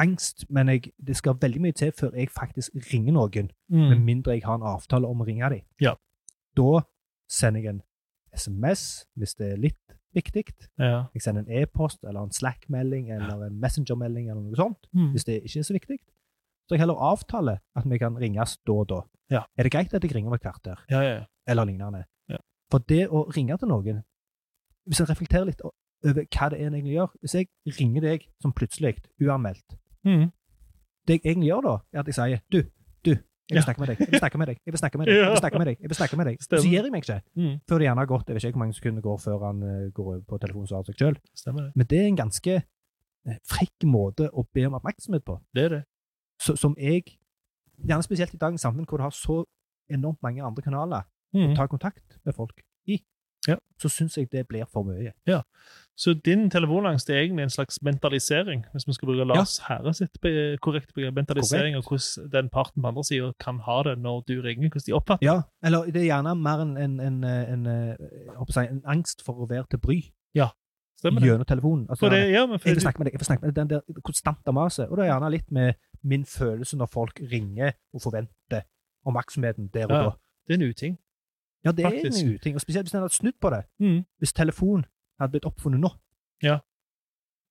[0.00, 4.04] angst, men jeg, det skal veldig mye til før jeg faktisk ringer noen, med Mhm.
[4.08, 5.60] mindre jeg har en avtale om å ringe dem.
[5.80, 5.92] Ja.
[6.56, 6.80] Da
[7.28, 7.82] sender jeg en
[8.32, 10.44] SMS hvis det er litt viktig.
[10.80, 11.04] Ja.
[11.14, 15.12] Jeg sender en e-post eller en Slack-melding eller en Messenger-melding eller noe sånt, Mhm.
[15.12, 15.98] hvis det ikke er så viktig.
[16.72, 19.00] Så jeg heller avtaler at vi kan ringes da og da.
[19.30, 19.42] Ja.
[19.58, 21.24] Er det greit at jeg ringer om et kvarter, Ja, ja, ja.
[21.46, 22.04] eller lignende?
[22.32, 22.38] Ja.
[22.72, 24.00] For det å ringe til noen,
[24.88, 27.46] hvis jeg reflekterer litt over hva det er jeg egentlig gjør Hvis jeg
[27.78, 29.76] ringer deg som plutselig, uanmeldt
[30.08, 30.24] mm.
[31.06, 32.62] Det jeg egentlig gjør da, er at jeg sier du,
[33.04, 35.06] du, jeg vil snakke med deg, jeg vil snakke med deg, jeg vil snakke med
[35.06, 36.36] deg, jeg vil snakke med deg, jeg vil snakke med deg.
[36.38, 36.70] Og så Stemmer.
[36.72, 37.54] gir jeg meg ikke, Mm.
[37.68, 39.90] før det gjerne har gått, jeg vet ikke hvor mange sekunder går før han eh,
[39.92, 41.72] går over på telefonen og svarer seg selv.
[41.76, 45.68] Men det er en ganske eh, frekk måte å be om oppmerksomhet på, Det er
[45.76, 45.82] det.
[46.42, 47.04] Så, som jeg,
[47.86, 49.42] gjerne spesielt i dagens samfunn, hvor du har så
[49.90, 51.02] enormt mange andre kanaler
[51.34, 51.54] å Mhm.
[51.56, 52.98] ta kontakt med folk i,
[53.48, 53.56] Ja.
[53.80, 55.12] så syns jeg det blir for mye.
[55.96, 60.20] Så din telefonangst er egentlig en slags mentalisering, hvis vi skal bruke Lars Herre sitt
[60.22, 61.14] be korrekte begrep.
[61.14, 64.86] Mentalisering av hvordan den parten på andre sida kan ha det når du ringer, hvordan
[64.86, 69.22] de oppfatter Ja, eller det er gjerne mer en, en, en, en, eh, en angst
[69.22, 70.00] for å være til bry
[71.02, 71.28] Stemmer det?
[71.32, 71.86] gjennom telefonen.
[71.90, 73.54] Altså, det, ja, men jeg får vil snakke med deg, jeg vil snakke med deg,
[73.56, 74.88] den der konstante maset.
[74.88, 75.74] Og det er gjerne litt med
[76.04, 78.62] min følelse når folk ringer og forventer
[79.06, 80.10] oppmerksomheten der og Ja, da.
[80.48, 80.98] det er en uting.
[81.64, 82.22] Ja, det er faktisk.
[82.24, 83.64] en uting, og spesielt hvis en hadde snudd på det.
[83.80, 84.04] Mm.
[84.18, 84.84] Hvis telefonen
[85.20, 85.90] hadde blitt oppfunnet nå,
[86.42, 86.58] Ja.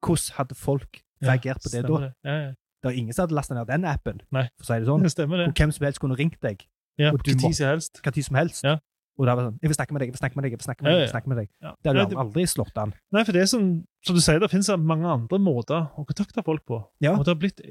[0.05, 1.97] hvordan hadde folk Ja, reagert på det da?
[2.01, 2.13] Det.
[2.25, 2.47] Ja, ja.
[2.83, 4.47] Det er ingen som hadde lastet ned den appen, Nei.
[4.57, 5.01] for å si det sånn.
[5.05, 5.47] Det stemmer det.
[5.47, 6.65] Og hvem som helst kunne ringt deg
[6.97, 8.01] Ja, og du må- som helst.
[8.03, 8.63] hva tid som helst.
[8.63, 8.79] Ja.
[9.19, 10.57] Og det var sånn 'Jeg vil snakke med deg, jeg vil snakke med deg, jeg
[10.59, 10.97] vil snakke med deg'.
[10.97, 11.49] jeg vil snakke med deg.
[11.61, 11.71] Ja.
[11.83, 12.93] Det hadde du aldri slått an.
[13.11, 16.43] Nei, for det er som, som du sier, det finnes mange andre måter å kontakte
[16.43, 16.87] folk på.
[17.01, 17.11] Ja.
[17.11, 17.61] Og, det har blitt,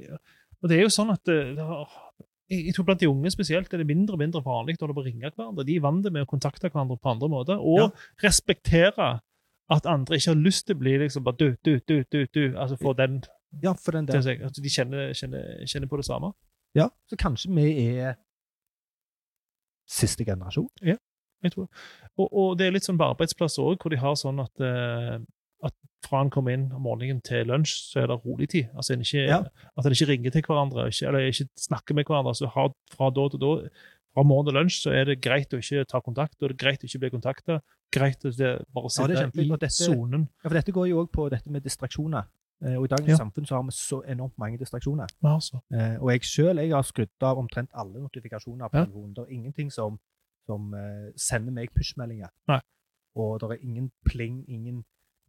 [0.60, 1.88] og det er jo sånn at det, det har,
[2.50, 5.64] jeg, tror blant de unge spesielt er det mindre og mindre vanlig å ringe hverandre.
[5.66, 7.90] De er vant med å kontakte hverandre på andre måter, og Ja.
[8.22, 9.20] respektere
[9.70, 12.42] at andre ikke har lyst til å bli liksom bare du, du, du, du, du,
[12.58, 13.22] altså få den
[13.62, 14.16] Ja, for den der.
[14.16, 16.32] Altså, de kjenner, kjenner, kjenner på det samme.
[16.74, 18.14] Ja, så kanskje vi er
[19.90, 20.68] siste generasjon.
[20.86, 20.96] Ja,
[21.42, 21.68] Jeg tror.
[22.18, 25.16] Og, og det er litt sånn på arbeidsplasser òg, hvor de har sånn at, eh,
[25.66, 25.74] at
[26.06, 28.68] fra en kommer inn om morgenen til lunsj, så er det rolig tid.
[28.74, 29.40] Altså en ikke, Ja.
[29.76, 32.34] At en ikke ringer til hverandre, ikke, eller ikke snakker med hverandre.
[32.34, 33.68] Så har, fra da til da
[34.14, 36.64] fra morgen til lunsj så er det greit å ikke ta kontakt, og det er
[36.64, 37.60] greit å ikke bli kontakta.
[37.92, 38.30] Greit å
[38.74, 40.28] bare sitte ja, i dette- sonen.
[40.42, 42.24] Ja, for dette går jo òg på dette med distraksjoner.
[42.64, 43.16] Eh, Og I dagens Ja.
[43.16, 45.06] samfunn så har vi så enormt mange distraksjoner.
[45.22, 45.60] Ja, altså.
[45.72, 49.14] Eh, og jeg sjøl har skrudd av omtrent alle notifikasjoner på telefonen.
[49.14, 49.98] Det er ingenting som,
[50.46, 52.28] som eh, sender meg push-meldinger.
[53.16, 54.84] Og det er ingen pling, ingen,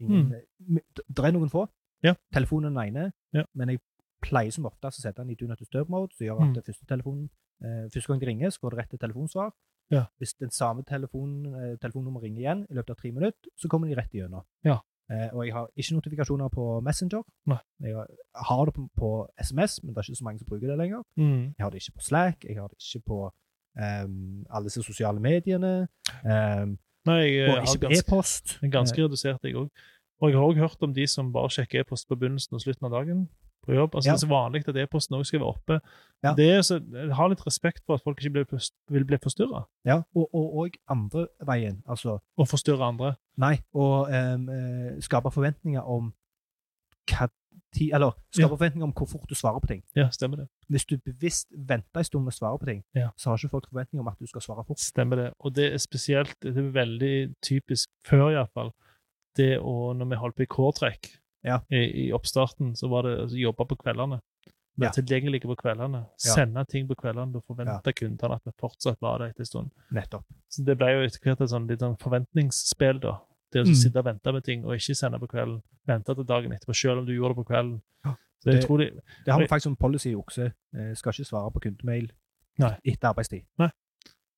[0.09, 0.81] ingen Mm.
[1.07, 1.67] Det er noen få.
[2.03, 2.15] Ja.
[2.33, 3.43] Telefonen den ene, Ja.
[3.53, 3.79] men jeg
[4.21, 6.63] pleier som oftest å sette den i do not disturb-mode, som gjør at mm.
[6.63, 7.29] første, telefonen,
[7.63, 9.51] eh, første gang det ringer, så går det rett til telefonsvar.
[9.91, 10.05] Ja.
[10.19, 13.87] Hvis den samme telefon, eh, telefonnummer ringer igjen i løpet av tre minutter, så kommer
[13.87, 14.45] de rett igjennom.
[14.63, 14.79] Ja.
[15.11, 17.23] Eh, og jeg har ikke notifikasjoner på Messenger.
[17.51, 17.57] Nei.
[17.83, 17.95] Jeg
[18.35, 19.09] har, det på, på
[19.41, 21.03] SMS, men det er ikke så mange som bruker det lenger.
[21.17, 21.41] Mm.
[21.57, 23.19] Jeg har det ikke på Slack, jeg har det ikke på
[23.81, 25.87] ehm, alle disse sosiale mediene,
[26.23, 26.77] ehm,
[27.09, 28.57] Nei, jeg, og har ikke på e-post.
[28.61, 29.69] er ganske redusert, jeg òg.
[30.21, 32.85] Og jeg har òg hørt om de som bare sjekker e-post på begynnelsen og slutten
[32.85, 33.23] av dagen
[33.65, 33.95] på jobb.
[33.95, 34.13] Altså, Ja.
[34.13, 35.79] Det er så vanlig at e-posten òg skal være oppe.
[36.23, 36.33] Ja.
[36.37, 36.79] Det er så,
[37.13, 40.77] har litt respekt for at folk ikke blir, vil bli forstyrra, Ja, og, og, og
[40.89, 43.15] andre veien, altså og forstyrre andre.
[43.37, 46.13] Nei, og eh, skape forventninger om
[47.09, 47.27] hva
[47.73, 48.55] tid Eller skaper Ja.
[48.55, 49.83] forventninger om hvor fort du svarer på ting.
[49.95, 50.47] Ja, stemmer det.
[50.69, 53.09] Hvis du bevisst venter en stund med å svare på ting, Ja.
[53.17, 54.77] så har ikke folk forventninger om at du skal svare fort.
[54.79, 55.33] Stemmer det.
[55.39, 58.71] Og det er spesielt, det er veldig typisk før iallfall,
[59.35, 61.59] det å Når vi holdt på i K-trekk Ja.
[61.71, 64.19] i, i oppstarten, så var det å jobbe på kveldene.
[64.79, 66.05] Være tilgjengelige på kveldene.
[66.25, 66.33] Ja.
[66.33, 67.33] Sende ting på kveldene.
[67.33, 69.71] Da forventer kundene at vi fortsatt var der etter en stund.
[69.91, 70.23] Nettopp.
[70.49, 73.19] Så det ble jo etter hvert et sånn litt sånn forventningsspill, da.
[73.51, 73.75] Det å Mm.
[73.75, 75.61] sitte og vente med ting, og ikke sende på kvelden.
[75.87, 77.81] Vente til dagen etterpå, selv om du gjorde det på kvelden.
[78.05, 78.13] Ja.
[78.45, 78.85] det, Det- tror de,
[79.25, 80.51] Det har vi faktisk som policy i Okse.
[80.75, 82.11] Eh, skal ikke svare på kundemail
[82.57, 82.75] Nei.
[82.85, 83.43] etter arbeidstid.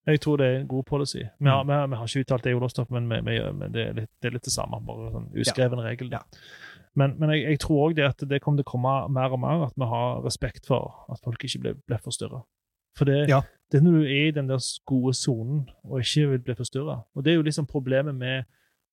[0.06, 1.22] jeg tror det er en god policy.
[1.40, 1.66] Vi har, Mm.
[1.66, 3.20] vi har, vi har ikke uttalt det i Olostopp, men, vi,
[3.52, 4.84] men det, er litt, det er litt det samme.
[4.84, 6.10] Bare sånn uskreven regel.
[6.12, 6.18] Ja.
[6.94, 9.40] Men, men jeg, jeg tror òg det at det kommer til å komme mer og
[9.40, 12.42] mer at vi har respekt for at folk ikke blir, blir forstyrra.
[12.96, 13.40] For det, Ja.
[13.70, 17.04] det er når du er i den der gode sonen og ikke vil bli forstyrra.
[17.16, 18.44] Og det er jo liksom problemet med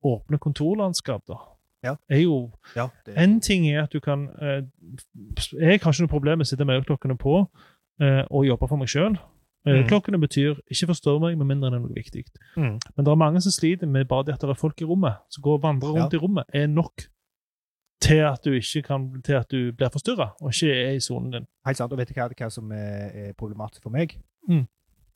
[0.04, 1.38] åpne kontorlandskap, da.
[1.84, 1.96] Ja.
[2.10, 4.62] Er jo Ja, det, en ting er at du kan eh,
[5.60, 7.40] Jeg har ikke noe problem med å sitte med øreklokkene på
[8.02, 9.18] eh, og jobbe for meg sjøl.
[9.68, 12.24] Øreklokkene betyr 'ikke forstå meg', med mindre det er noe viktig.
[12.58, 12.78] Mm.
[12.96, 15.14] Men det er mange som sliter med bare det at det er folk i rommet,
[15.30, 16.18] som går og vandrer rundt Ja.
[16.18, 17.02] i rommet, er nok
[18.02, 21.32] til at du ikke kan, til at du blir forstyrra og ikke er i sonen
[21.32, 21.48] din.
[21.66, 21.92] Helt sant.
[21.94, 24.18] Og vet du hva, hva som er, problematisk for meg?
[24.50, 24.68] Mm.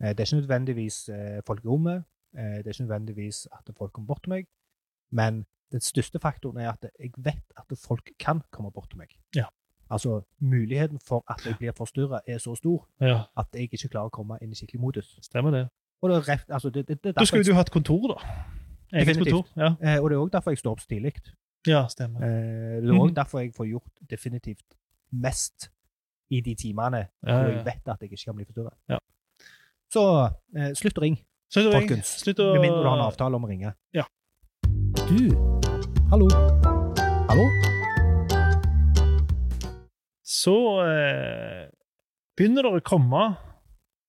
[0.01, 2.03] Eh, Det er ikke nødvendigvis eh, folk i rommet.
[2.37, 4.45] eh, Det er ikke nødvendigvis at folk kommer bort til meg.
[5.11, 9.15] Men den største faktoren er at jeg vet at folk kan komme bort til meg.
[9.35, 9.45] Ja.
[9.89, 14.09] Altså, Muligheten for at jeg blir forstyrra, er så stor Ja, at jeg ikke klarer
[14.09, 15.19] å komme inn i skikkelig modus.
[15.21, 15.67] stemmer det.
[16.01, 18.35] Og det er, ref, altså, det, det, det Da skulle du hatt kontor, da.
[18.93, 19.47] Eget kontor.
[19.57, 21.13] Ja, eh, og det er òg derfor jeg står opp så tidlig.
[21.67, 22.21] ja stemmer.
[22.21, 23.15] Eh, Det er òg mm.
[23.15, 24.65] derfor jeg får gjort definitivt
[25.11, 25.69] mest
[26.29, 28.73] i de timene Ja, hvor jeg vet at jeg ikke kan bli forstyrra.
[28.89, 28.97] Ja.
[29.93, 30.03] Så
[30.57, 31.21] eh, Slutt å ringe.
[31.53, 32.17] folkens.
[32.23, 33.73] Slutt å Med mindre du har en avtale om å ringe.
[33.93, 34.05] Ja.
[35.15, 35.29] Du,
[36.11, 36.25] hallo.
[37.29, 37.43] Hallo?
[40.27, 41.69] Så eh,
[42.35, 43.21] begynner det å komme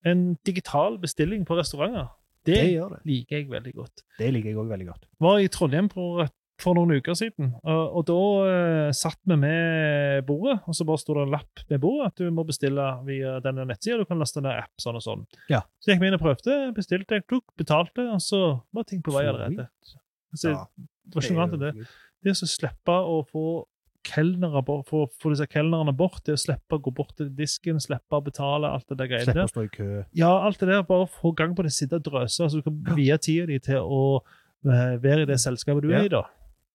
[0.03, 2.09] en digital bestilling på restauranter.
[2.42, 2.99] Det, Det det.
[3.07, 4.03] liker jeg veldig godt.
[4.19, 5.07] Det liker jeg òg veldig godt.
[5.23, 6.25] var i Trondheim for,
[6.59, 8.16] for noen uker siden, og, og da
[8.57, 12.25] eh, satt vi med bordet, og så bare sto det en lapp med bordet at
[12.25, 14.01] du må bestille via denne nettsida.
[14.03, 15.23] Du kan laste ned app, sånn og sånn.
[15.55, 15.62] Ja.
[15.79, 18.42] Så gikk vi inn og prøvde, bestilte, klukk, betalte, og så
[18.75, 19.69] var ting på vei allerede.
[20.35, 20.66] Så, Ja,
[21.14, 21.73] det det.
[22.25, 23.47] Det å slippe å få
[24.07, 27.81] kelnere bort, få, få disse kelnerne bort, det å slippe å gå bort til disken,
[27.83, 29.88] slippe å betale, alt det der greiene Slippe å stå i kø.
[30.16, 32.79] Ja, alt det der, bare få gang på det, sitte og drøse, så du kan
[32.97, 36.25] vie tida di til å eh, være i det selskapet du er i, da.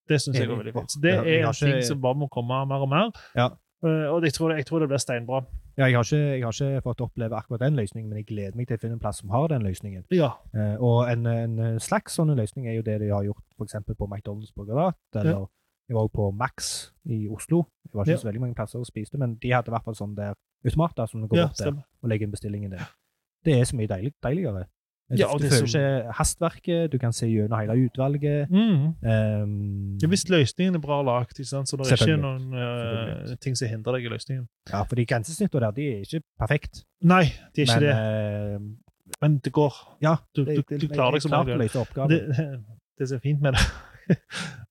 [0.09, 0.91] Det syns jeg er veldig fint.
[0.91, 3.11] Så det er en ting som bare må komme mer og mer.
[3.37, 3.51] Ja.
[3.83, 5.39] Eh, og jeg tror, det, jeg tror det blir steinbra.
[5.77, 8.57] Ja, jeg har, ikke, jeg har ikke fått oppleve akkurat den løsningen, men jeg gleder
[8.59, 10.03] meg til å finne en plass som har den løsningen.
[10.13, 10.33] Ja.
[10.53, 13.97] Eh, og en, en slags sånn løsning er jo det de har gjort for eksempel
[13.97, 15.47] på McDonald's på Gradat, eller
[15.89, 16.69] jeg var også på Max
[17.09, 17.65] i Oslo.
[17.89, 18.21] Jeg var ikke Ja.
[18.21, 21.09] så veldig mange plasser og spiste, men de hadde i hvert fall sånn der automater
[21.09, 22.85] som du går ja, bort der og legger inn bestillingen der.
[23.43, 24.67] Det er så mye deilig, deiligere.
[25.19, 27.75] Ja, du og du det er føler så- ikke hastverket, du kan se gjennom hele
[27.89, 28.49] utvalget.
[28.49, 28.85] Mm.
[29.03, 33.67] Um, Ja, hvis løsningen er bra lagt, så det er ikke noen uh, ting som
[33.67, 34.47] hindrer deg i løsningen.
[34.71, 36.83] ja, for de grensesnittene der, de er ikke perfekt.
[37.03, 37.23] Nei,
[37.55, 38.61] de er ikke men, det.
[38.61, 39.73] Uh, Men det går.
[40.01, 41.59] ja, Du, du, du klarer deg som regel.
[42.09, 42.21] Det,
[42.99, 44.17] det som er fint med det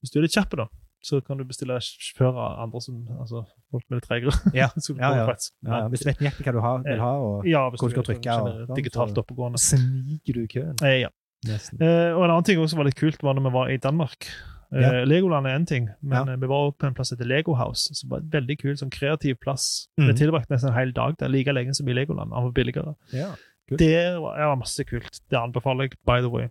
[0.01, 0.67] Hvis du er litt kjapp, da,
[1.03, 1.79] så kan du bestille
[2.17, 4.35] før andre som altså, folk med litt tregere.
[4.55, 4.69] Ja,
[5.01, 5.27] ja, ja.
[5.65, 7.91] Ja, hvis du vet nøyaktig hva du har, vil ha, og Ja, Hvor du skal
[7.91, 9.63] er sånn trykke og sånn, digitalt oppegående.
[9.65, 10.77] sniker du i køen.
[10.85, 11.13] Eh, ja.
[11.49, 14.29] Eh, og en annen ting også var litt kult, var når vi var i Danmark.
[14.71, 15.01] Eh.
[15.09, 17.95] Legoland er én ting, men eh, vi var også på en plass etter Lego House.
[17.97, 19.89] som var et veldig kul, sånn kreativ plass.
[19.99, 20.11] Mm.
[20.13, 22.35] Vi tilbrakte nesten en hel dag der, like lenge som i Legoland.
[22.37, 22.95] Han var billigere.
[23.17, 23.33] Ja.
[23.71, 23.81] Kult.
[23.81, 25.21] Der var ja, masse kult.
[25.31, 26.49] Det anbefaler jeg, by the way.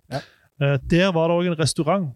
[0.60, 2.10] Eh, der var det òg en restaurant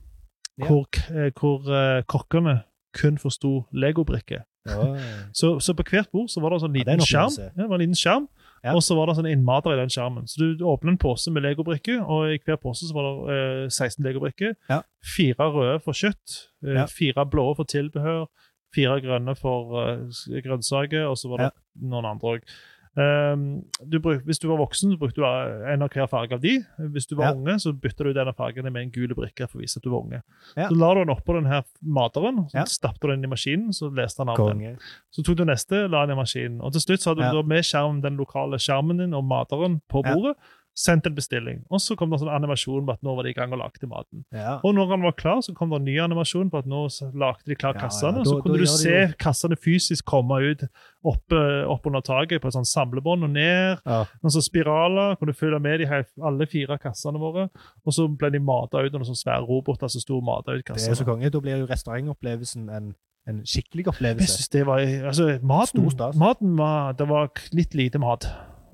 [0.60, 0.68] Ja.
[0.68, 2.64] hvor, eh, hvor eh, kokkene
[2.94, 4.44] kun forsto legobrikker.
[4.70, 4.96] Ja.
[5.36, 7.66] Så, så på hvert bord så var det en sånn Ja, liten en skjerm, ja,
[7.66, 8.28] en liten skjerm
[8.64, 8.72] Ja.
[8.78, 10.28] og så var det sånn innmater i den skjermen.
[10.30, 13.36] Så du, åpner en pose med legobrikker, og i hver pose så var det
[13.66, 14.54] eh, 16 legobrikker.
[14.70, 14.78] Ja.
[15.04, 16.86] Fire røde for kjøtt, eh, Ja.
[16.88, 18.30] fire blå for tilbehør,
[18.74, 22.48] fire grønne for eh, grønnsaker, og så var det noen andre òg.
[22.96, 26.60] Du bruk, hvis du var voksen, så brukte du en av hver farge av de.
[26.94, 27.34] Hvis du var Ja.
[27.34, 29.90] unge, så bytta du denne fargen med en gul brikke for å vise at du
[29.90, 30.22] var unge.
[30.56, 30.68] Ja.
[30.70, 32.64] Så la du den oppå denne materen, så Ja.
[32.66, 34.78] stappet du den i maskinen, så leste han av den.
[35.12, 36.62] Så tok du neste, la den i maskinen.
[36.62, 40.04] Og til slutt så hadde du med skjermen, den lokale skjermen din og materen på
[40.06, 40.34] Ja.
[40.74, 40.80] Bordet.
[40.84, 41.60] Sendt en bestilling.
[41.70, 43.60] Og så kom det en sånn animasjon på at nå var de i gang og
[43.60, 44.26] lagde maten.
[44.34, 44.60] Ja.
[44.64, 47.46] Og når han var klar, så kom det en ny animasjon på at nå lagde
[47.46, 48.18] de klar kassene.
[48.18, 50.64] ja, så da- kunne da du de se jo- kassene fysisk komme ut
[51.06, 53.78] opp, opp under taket på et sånn samlebånd og ned.
[53.86, 54.06] Ja.
[54.24, 55.16] Noen sånne spiraler.
[55.20, 57.50] Kunne følge med de her, alle fire kassene våre.
[57.86, 60.52] Og så ble de mata ut av noen sånne svære roboter som sto og mata
[60.58, 61.06] ut Det er så kassene.
[61.06, 61.30] konge.
[61.32, 62.96] Da blir jo restaurantopplevelsen en,
[63.28, 64.28] en skikkelig Jeg opplevelse.
[64.42, 68.26] synes det var, altså maten, maten var, det var litt lite mat.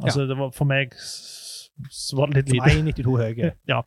[0.01, 0.93] Altså det var For meg
[2.17, 3.03] var det litt lite.
[3.03, 3.51] 1,92 høye.
[3.71, 3.81] Ja.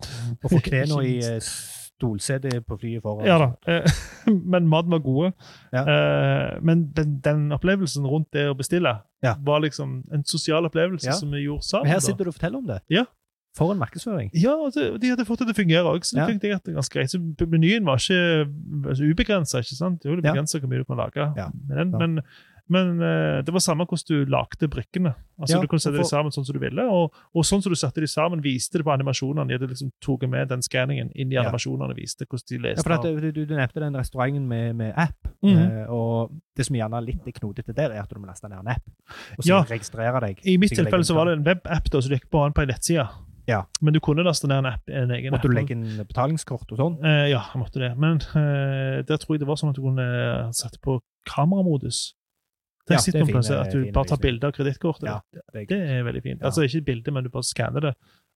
[0.44, 3.26] Og få knærne i eh, stolsetet på flyet foran.
[3.26, 3.48] ja da.
[3.66, 3.86] Eh,
[4.52, 5.32] Men maten var gode.
[5.72, 5.82] Ja.
[5.86, 9.34] Eh, Men den, den opplevelsen rundt det å bestille Ja.
[9.44, 11.12] var liksom en sosial opplevelse Ja.
[11.18, 11.86] som vi gjorde sammen.
[11.86, 12.80] Men her sitter du og forteller om det.
[12.90, 13.04] Ja.
[13.54, 14.30] For en markedsføring.
[14.32, 16.26] Ja, og de hadde fått det til å fungere òg, så Ja.
[16.26, 17.10] tenkte jeg at det er ganske greit.
[17.12, 18.48] Så menyen var ikke
[18.88, 20.00] altså, ubegrensa, ikke sant?
[20.02, 20.64] Det begrensa jo Ja.
[20.64, 21.34] hvor mye du kan lage.
[21.36, 21.50] Ja.
[21.68, 21.98] med den, Ja.
[21.98, 22.22] Men,
[22.70, 25.14] men eh, det var samme hvordan du lagde brikkene.
[25.40, 26.04] Altså Ja, Du kunne sette for...
[26.04, 28.78] dem sammen sånn som du ville, og, og sånn som du satte dem sammen, viste
[28.78, 29.58] det på animasjonene.
[29.58, 31.42] De liksom tatt med den skanningen inn i Ja.
[31.46, 32.80] animasjonene, viste hvordan de leste.
[32.80, 35.18] Ja, for at, du, du, nevnte den restauranten med, med app.
[35.42, 38.48] mm eh, og det som gjerne er litt knotete der, er at du må laste
[38.48, 38.86] ned en app.
[39.38, 39.62] Og så Ja.
[39.68, 40.40] registrere deg.
[40.46, 42.68] I mitt tilfelle så var det en webapp, som du gikk bare an på en
[42.68, 43.08] nettside.
[43.48, 43.64] Ja.
[43.80, 44.88] Men du kunne laste ned en app.
[44.88, 46.98] En egen Måtte du legge inn betalingskort og sånn?
[47.04, 47.92] Eh, ja, jeg måtte det.
[47.98, 50.06] Men eh, der tror jeg det var sånn at du kunne
[50.54, 52.12] sette på kameramodus.
[52.88, 55.06] Det Ja, det er fine- at du bare tar bilde av kredittkortet.
[55.06, 55.18] Ja,
[55.54, 56.40] det, det er veldig fint.
[56.40, 56.46] Ja.
[56.46, 57.94] Altså ikke bilde, men du bare skanner det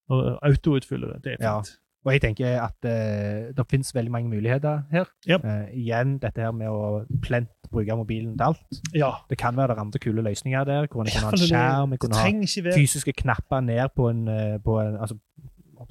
[0.08, 1.24] og autoutfyller det.
[1.24, 1.60] Det er Ja.
[1.62, 1.78] fint.
[2.06, 5.08] Og jeg tenker at uh, det finnes veldig mange muligheter her.
[5.28, 5.44] Yep.
[5.44, 8.78] Uh, igjen dette her med å plent bruke mobilen til alt.
[8.94, 9.10] Ja.
[9.28, 10.86] Det kan være det er andre kule løsninger der.
[10.86, 14.58] Hvor en kan ha en skjerm, en kan ha fysiske knapper ned på en, eh,
[14.62, 15.18] på en altså,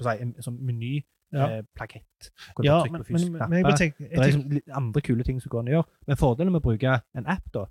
[0.00, 1.04] si, en sånn meny.
[1.34, 1.46] Ja.
[1.58, 2.30] Eh, plakett.
[2.64, 3.76] Ja, men, men, men jeg bare knapper.
[3.76, 5.86] tenker, Det er liksom andre kule ting som går an å gjøre.
[6.06, 7.66] Men fordelen med å bruke en app da,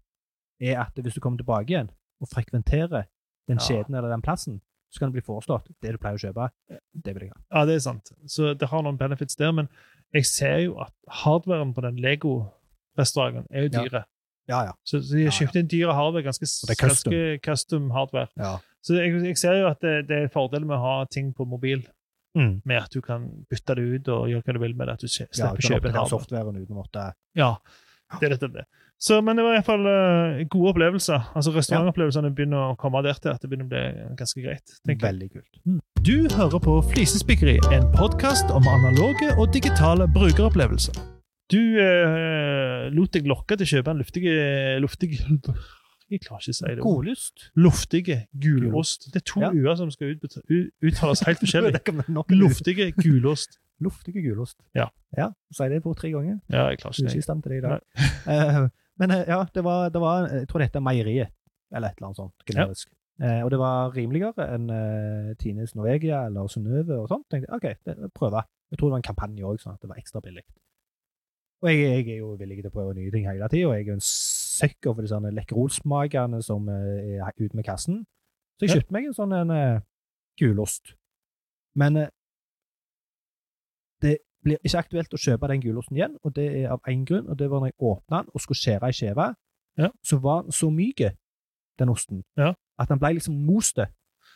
[0.61, 1.89] er at hvis du kommer tilbake igjen
[2.21, 3.05] og frekventerer
[3.49, 4.61] den skjeden eller den plassen,
[4.93, 6.45] så kan det bli foreslått det du pleier å kjøpe.
[6.93, 7.41] Det vil jeg ha.
[7.51, 8.11] Ja, det er sant.
[8.31, 9.67] Så det har noen benefits der, men
[10.15, 14.05] jeg ser jo at hardwaren på den Lego-restauranten er jo dyre.
[14.47, 14.73] Ja, ja.
[14.85, 17.11] Så, så de har kjøpt inn dyre hardware, ganske, er custom.
[17.11, 18.29] ganske custom hardware.
[18.39, 18.55] ja.
[18.85, 21.33] Så jeg, jeg ser jo at det, det er en fordel med å ha ting
[21.35, 21.85] på mobil,
[22.35, 22.57] Mm.
[22.67, 24.93] med at du kan bytte det ut og gjøre hva du vil med det.
[24.97, 26.09] At du slipper ja du kan kjøpe hardware.
[26.11, 27.03] softwaren uten å måtte
[27.39, 27.45] Ja,
[28.19, 28.65] det er dette det.
[28.97, 31.31] Så, men det var i hvert fall eh, gode opplevelser.
[31.35, 34.77] Altså Restaurantopplevelsene begynner å komme der til at det begynner å bli ganske greit.
[34.87, 35.59] Veldig kult.
[36.05, 40.95] Du hører på Flisespikkeri, en podkast om analoge og digitale brukeropplevelser.
[41.51, 44.23] Du uh, lot deg lokke til å kjøpe en luftig,
[44.81, 45.11] luftig
[46.09, 46.79] Jeg klarer ikke å si det.
[46.81, 47.45] Godlyst.
[47.57, 49.11] Luftige gulost.
[49.13, 49.51] Det er to Ja.
[49.53, 51.75] u-er som skal uttales helt forskjellig.
[51.75, 53.59] Det Luftige gulost.
[53.83, 54.57] Luftige gulost.
[54.73, 54.87] Ja.
[55.17, 55.29] ja.
[55.53, 56.39] Si det på tre ganger.
[56.49, 57.23] Ja, jeg klarer Du er ikke ikke i det.
[57.27, 58.71] stand til det i dag.
[58.99, 61.31] Men eh, ja, det var, det var Jeg tror det heter Meieriet,
[61.75, 62.91] eller et eller annet sånt generisk.
[63.21, 67.25] Eh, og det var rimeligere enn eh, Tines Norvegia eller Synnøve og sånt.
[67.31, 68.43] tenkte jeg, OK, det, prøve.
[68.71, 70.43] Jeg tror det var en kampanje òg, sånn at det var ekstra billig.
[71.63, 73.87] Og jeg, jeg er jo villig til å prøve nye ting hele tida, og jeg
[73.87, 78.03] er en sucker for de sånne Lekkerolsmakerne som eh, er ute med kassen.
[78.59, 78.87] Så jeg Ja.
[78.95, 79.79] meg en sånn en eh,
[80.39, 80.93] gulost.
[81.75, 82.07] Men
[84.03, 87.27] det blir ikke aktuelt å kjøpe den gulosten igjen, og det er av én grunn,
[87.29, 89.27] og det var når jeg åpna den og skulle skjære ei skive,
[89.77, 89.89] Ja.
[90.05, 91.01] så var den så myk,
[91.79, 92.53] den osten, Ja.
[92.79, 93.75] at den ble liksom most.
[93.75, 93.89] Det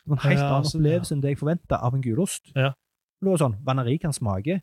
[0.08, 2.52] var en helt annen sånn, opplevelse enn det jeg forventa av en gulost.
[2.56, 2.74] Ja.
[3.22, 4.62] Det var sånn, Vanneri kan smake.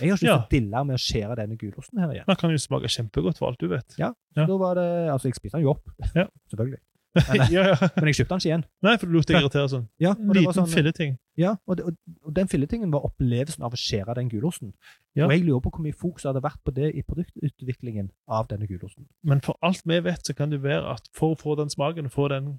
[0.00, 2.24] Jeg har ikke lyst til å dille med å skjære denne gulosten her igjen.
[2.26, 3.96] Den kan jo smake kjempegodt for alt du vet.
[3.98, 4.12] Ja.
[4.36, 5.82] Da var det, altså Jeg spiste den jo opp,
[6.14, 6.26] Ja.
[6.52, 6.78] selvfølgelig.
[7.50, 7.88] ja, ja.
[7.96, 8.64] Men jeg kjøpte den ikke igjen.
[8.86, 9.86] Nei, for du lot deg irritere sånn.
[10.04, 11.16] Ja, og Liten sånn, filleting.
[11.40, 14.72] ja, og, det, og, og den filletingen var opplevelsen av å skjære den gulosten.
[15.18, 15.26] Ja.
[15.26, 18.46] Og jeg lurer på hvor mye fokus det hadde vært på det i produktutviklingen av
[18.52, 19.08] denne gulosten.
[19.26, 22.12] Men for alt vi vet, så kan det være at for å få den smaken,
[22.14, 22.58] få den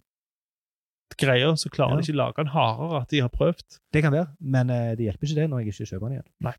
[1.22, 2.02] greia, så klarer Ja.
[2.02, 3.80] de ikke lage den hardere at de har prøvd.
[3.94, 6.30] Det kan være, men uh, det hjelper ikke det når jeg ikke kjøper den igjen.
[6.48, 6.54] Nei.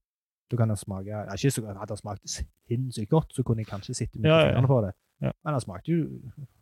[0.52, 4.28] Du kan den smake, Hadde den smakt sinnssykt godt, så kunne jeg kanskje sitte med
[4.30, 4.42] ja.
[4.44, 4.92] fingrene på det.
[5.22, 5.30] Ja.
[5.44, 6.06] Men han smakte jo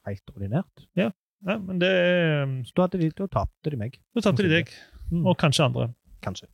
[0.07, 0.87] helt ordinært.
[0.97, 1.11] Ja.
[1.49, 3.97] ja men det er Så da, hadde de, da tapte de meg.
[4.15, 4.69] Da tapte de deg,
[5.11, 5.25] Mm.
[5.27, 5.89] og kanskje andre.
[6.23, 6.47] Kanskje.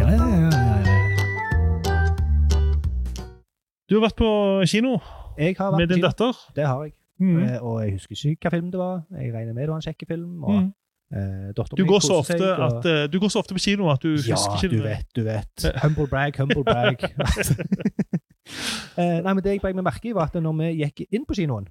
[0.00, 0.54] Ja, ja, ja, ja, ja.
[3.88, 4.28] Du har vært på
[4.66, 4.96] kino
[5.38, 6.08] Jeg har vært med din kino.
[6.08, 6.32] datter.
[6.56, 6.94] Det har jeg.
[7.20, 7.36] Mm.
[7.44, 9.04] Eh, Og jeg husker ikke hva film det var.
[9.12, 10.42] Jeg regner med det var en kjekkefilm.
[10.44, 10.72] Og Mm.
[11.12, 14.14] Eh, Du, går så ofte at, eh, du går så ofte på kino at du
[14.14, 15.66] Ja, husker ikke du vet, du vet.
[15.82, 17.02] Humble brag, humble brag.
[19.00, 21.26] eh, nei, men Det jeg bare meg merke i, var at når vi gikk inn
[21.28, 21.68] på kinoen,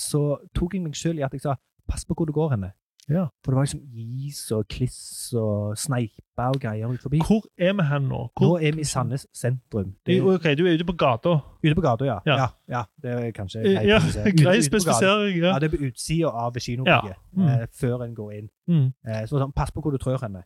[0.00, 2.72] så tok jeg meg sjøl i at jeg sa 'pass på hvor du går henne'.
[3.08, 3.26] Ja.
[3.44, 7.20] For det var liksom is og kliss og sneiper og greier ut forbi.
[7.22, 8.22] Hvor er vi hen nå?
[8.40, 9.92] Nå er vi i Sandnes sentrum.
[10.06, 11.36] Er Ok, du er ute på gata.
[11.62, 12.18] ute på gata, ja.
[12.26, 12.36] Ja.
[12.36, 12.46] ja.
[12.68, 15.38] Ja, Det er kanskje Ja, greit å grei spesifisering.
[15.38, 15.58] Ja, Ja.
[15.58, 17.42] det er på utsida av kinobygget, Ja.
[17.42, 17.48] Mm.
[17.48, 18.48] eh, før en går inn.
[18.68, 18.92] Mm.
[19.06, 20.42] Eh, så sånn, pass på hvor du trør henne.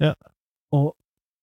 [0.00, 0.12] Ja.
[0.72, 0.94] Og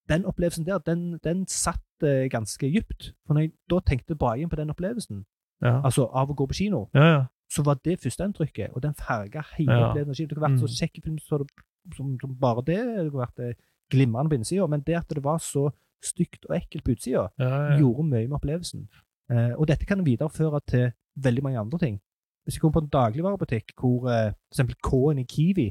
[0.10, 3.13] den opplevelsen der, den, den satt eh, ganske dypt.
[3.25, 5.25] For når jeg da tenkte tilbake på den opplevelsen,
[5.62, 5.82] Ja.
[5.84, 7.25] altså av å gå på kino, ja, ja.
[7.49, 9.89] Så var det førsteinntrykket, og den farga hele Ja.
[9.89, 10.23] opplevelsen.
[10.23, 10.27] av.
[10.29, 10.77] Det kunne vært så Mm.
[10.79, 11.49] kjekk film så det,
[11.95, 12.77] som, som bare det.
[12.85, 13.53] Det kunne vært eh,
[13.91, 15.71] glimrende på innsida, men det at det var så
[16.03, 17.77] stygt og ekkelt på utsida, ja, ja.
[17.79, 18.88] gjorde mye med opplevelsen.
[19.31, 21.99] Eh, og dette kan videreføre til veldig mange andre ting.
[22.45, 25.67] Hvis jeg kommer på en dagligvarebutikk hvor eh, eksempel K-en i Kiwi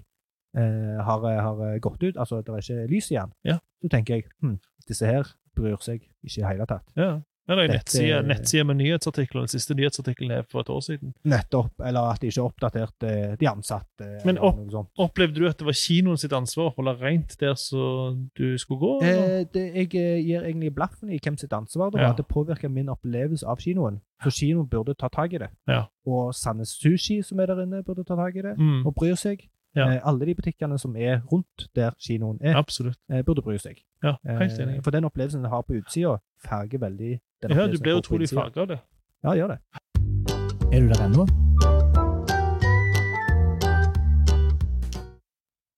[0.57, 3.59] eh, har, har eh, gått ut, altså det er ikke lys igjen, Ja.
[3.83, 5.25] så tenker jeg hm, disse her
[5.57, 6.93] bryr seg ikke i hele tatt.
[7.49, 9.47] Eller en nettside, nettside med nyhetsartikler.
[9.47, 11.15] Den siste nyhetsartikkelen er for et år siden.
[11.25, 11.81] Nettopp.
[11.87, 14.09] Eller at de ikke oppdaterte eh, de ansatte.
[14.29, 14.91] Men eller opp-.
[15.09, 18.83] Opplevde du at det var kinoen sitt ansvar å holde rent der så du skulle
[18.83, 18.93] gå?
[19.01, 19.39] eller?
[19.41, 22.11] Eh, det, jeg eh, gir egentlig blaffen i hvem sitt ansvar det var.
[22.13, 22.19] Ja.
[22.19, 24.03] Det påvirker min opplevelse av kinoen.
[24.25, 25.49] Så kinoen burde ta tak i det.
[25.71, 25.87] Ja.
[26.09, 28.59] Og Sandnes Sushi, som er der inne, burde ta tak i det.
[28.59, 29.47] Mm, og bryr seg.
[29.79, 29.87] Ja.
[29.95, 32.99] Eh, alle de butikkene som er rundt der kinoen er, absolutt.
[33.11, 33.79] eh, burde bry seg.
[34.03, 34.83] Ja, helt Eh, enig.
[34.85, 38.61] for den opplevelsen du har på utsida, farger veldig den Ja, du på utrolig farga
[38.61, 38.81] av det.
[39.25, 39.59] Ja, gjør det.
[40.73, 41.27] Er du der ennå?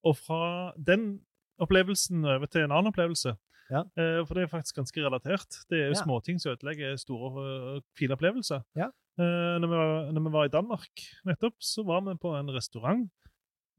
[0.05, 1.21] Og fra den
[1.61, 3.35] opplevelsen over til en annen opplevelse.
[3.71, 3.83] Ja.
[4.01, 5.47] Eh, for det er faktisk ganske relatert.
[5.71, 6.03] Det er jo Ja.
[6.03, 8.63] småting som ødelegger store, fine opplevelser.
[8.77, 8.89] Ja.
[9.21, 10.91] Eh, når, vi var, når vi var i Danmark
[11.27, 13.11] nettopp, så var vi på en restaurant.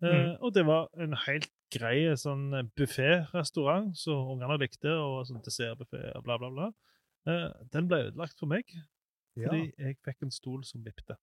[0.02, 0.38] Eh, Mm.
[0.42, 6.24] Og det var en helt grei sånn buffé-restaurant som ungene likte, og sånn dessertbuffé og
[6.26, 6.70] bla, bla, bla.
[7.28, 8.66] Eh, den ble ødelagt for meg
[9.38, 11.16] fordi jeg fikk en stol som vippte.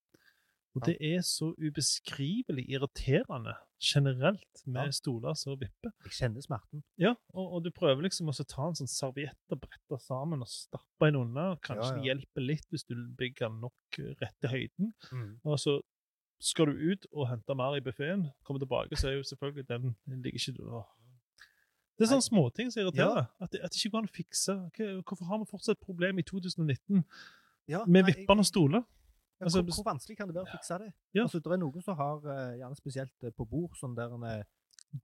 [0.77, 4.91] Og det er så ubeskrivelig irriterende generelt med Ja.
[4.93, 5.91] stoler som vipper.
[6.05, 6.83] Jeg kjenner smerten.
[6.97, 10.49] Ja, og, og du prøver liksom å ta en sånn serviett og brette sammen og
[10.49, 11.57] stappe en unna.
[11.61, 11.97] Kanskje Ja, ja.
[11.99, 14.93] det hjelper litt hvis du bygger den nok eh, rett til høyden.
[15.12, 15.41] Mm.
[15.45, 15.81] Og så
[16.38, 19.96] skal du ut og hente mer i buffeen, komme tilbake, så er jo selvfølgelig den,
[20.07, 20.87] ligger ikke Åh.
[21.98, 23.24] Det er sånne småting som irriterer.
[23.42, 24.55] At, det, at det ikke går an å fikse.
[25.03, 27.03] Hvorfor har vi fortsatt et problem i 2019
[27.68, 28.85] Ja, med vippende stoler?
[28.87, 28.94] Ja,
[29.46, 30.88] Altså, hvor, hvor vanskelig kan det være å fikse det?
[31.14, 31.24] Ja.
[31.24, 34.24] Altså, det er noen som har, eh, gjerne spesielt eh, på bord, sånn der en,
[34.27, 34.46] eh,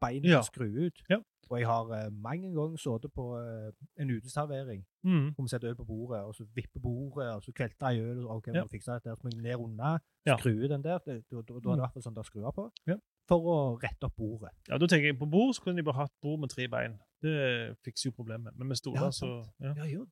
[0.01, 0.42] bein Ja.
[0.42, 1.03] skru ut.
[1.11, 1.18] Ja.
[1.51, 3.70] Og jeg har uh, mange ganger sittet på uh,
[4.01, 5.35] en uteservering Mm.
[5.35, 8.27] hvor vi setter øl på bordet, og så vipper bordet, og så kvelter jeg øl,
[8.27, 8.53] og ok, Ja.
[8.62, 9.99] fikser fikse dette, så må jeg ned unna,
[10.38, 11.73] skru ut den der, det- da er det Mm.
[11.75, 12.97] i hvert fall sånn der skruer på, Ja.
[13.29, 14.51] for å rette opp bordet.
[14.68, 16.99] Ja, da tenker jeg På bord så kunne de bare hatt bord med tre bein.
[17.23, 18.57] Det fikser jo problemet.
[18.57, 19.75] Men med stoler, Ja, så ja.
[19.77, 20.07] Ja, gjør,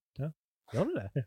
[0.74, 1.24] gjør det det?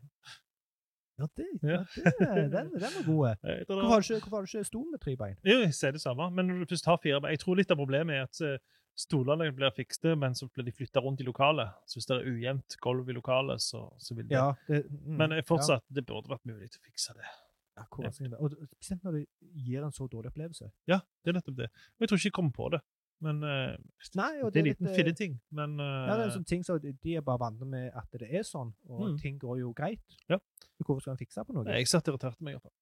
[1.18, 1.78] Ja, det, Ja.
[1.96, 3.36] ja, det den, den var god.
[3.66, 5.36] Hvorfor har du ikke, hvorfor har du ikke stol med tre bein?
[5.44, 7.72] Jo, jeg sier det samme, men når du først har fire bein Jeg tror litt
[7.72, 8.58] av problemet er at eh,
[8.96, 11.72] stolene blir fikste, men så blir de flytta rundt i lokalet.
[11.88, 15.16] Så hvis det er ujevnt gulv i lokalet, så, så vil det Ja, det, mm,
[15.16, 17.32] Men fortsatt, fortsatt, det burde vært mulig å fikse det.
[17.76, 18.06] Ja, hvor.
[18.40, 19.24] Og spesielt når det
[19.66, 20.70] gir en så dårlig opplevelse.
[20.88, 21.68] Ja, det er nettopp det.
[21.96, 22.80] Og jeg tror ikke jeg kommer på det.
[23.24, 23.76] Men uh,
[24.14, 25.36] Nei, det, det er en liten eh, filleting.
[25.56, 28.28] Men Ja, det er en sånn ting så de er bare vant med at det
[28.28, 29.18] er sånn, og Mm.
[29.22, 30.02] ting går jo greit.
[30.28, 30.36] Ja.
[30.76, 31.64] Så hvorfor skal en fikse på noe?
[31.64, 32.52] jeg satt irriterte meg.
[32.52, 32.76] i hvert fall.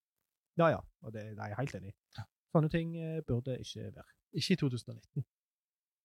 [0.59, 0.81] Ja, ja.
[1.03, 1.95] Og det, nei, jeg er helt enig.
[2.55, 4.11] Sånne ting uh, burde ikke være.
[4.35, 5.25] Ikke i 2019.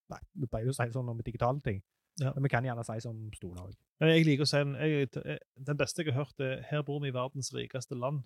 [0.09, 1.81] Nei, Du pleier jo å si sånn om digitale ting.
[2.19, 2.31] Ja.
[2.35, 3.75] Men vi kan gjerne si som stoler òg.
[4.01, 5.09] Jeg liker å si den, jeg,
[5.65, 8.23] den beste jeg har hørt, er 'Her bor vi i verdens rikeste land',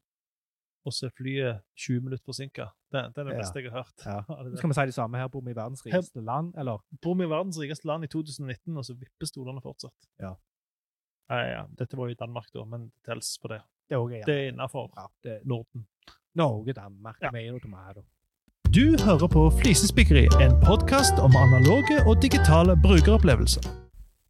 [0.85, 2.65] og så er flyet 20 minutter forsinka.
[2.91, 3.39] Det, det, er det Ja.
[3.41, 4.05] beste jeg har hørt.
[4.05, 4.55] Ja.
[4.59, 5.27] Skal vi si det samme her?
[5.27, 6.83] Bor vi i verdens Her- rikeste land, eller?
[7.01, 9.95] Bor vi i verdens rikeste land i 2019, og så vipper stolene fortsatt.
[10.19, 10.33] Ja.
[11.29, 11.61] Ja, ja.
[11.79, 13.61] Dette var jo i Danmark, da, men det telles på det.
[13.89, 14.23] Det er ja.
[14.27, 15.87] Er innafor ja, Norden.
[16.35, 17.29] Norge, Danmark, Ja.
[17.29, 18.03] Tomato, tomato.
[18.73, 23.61] Du hører på Flisespikkeri, en podkast om analoge og digitale brukeropplevelser.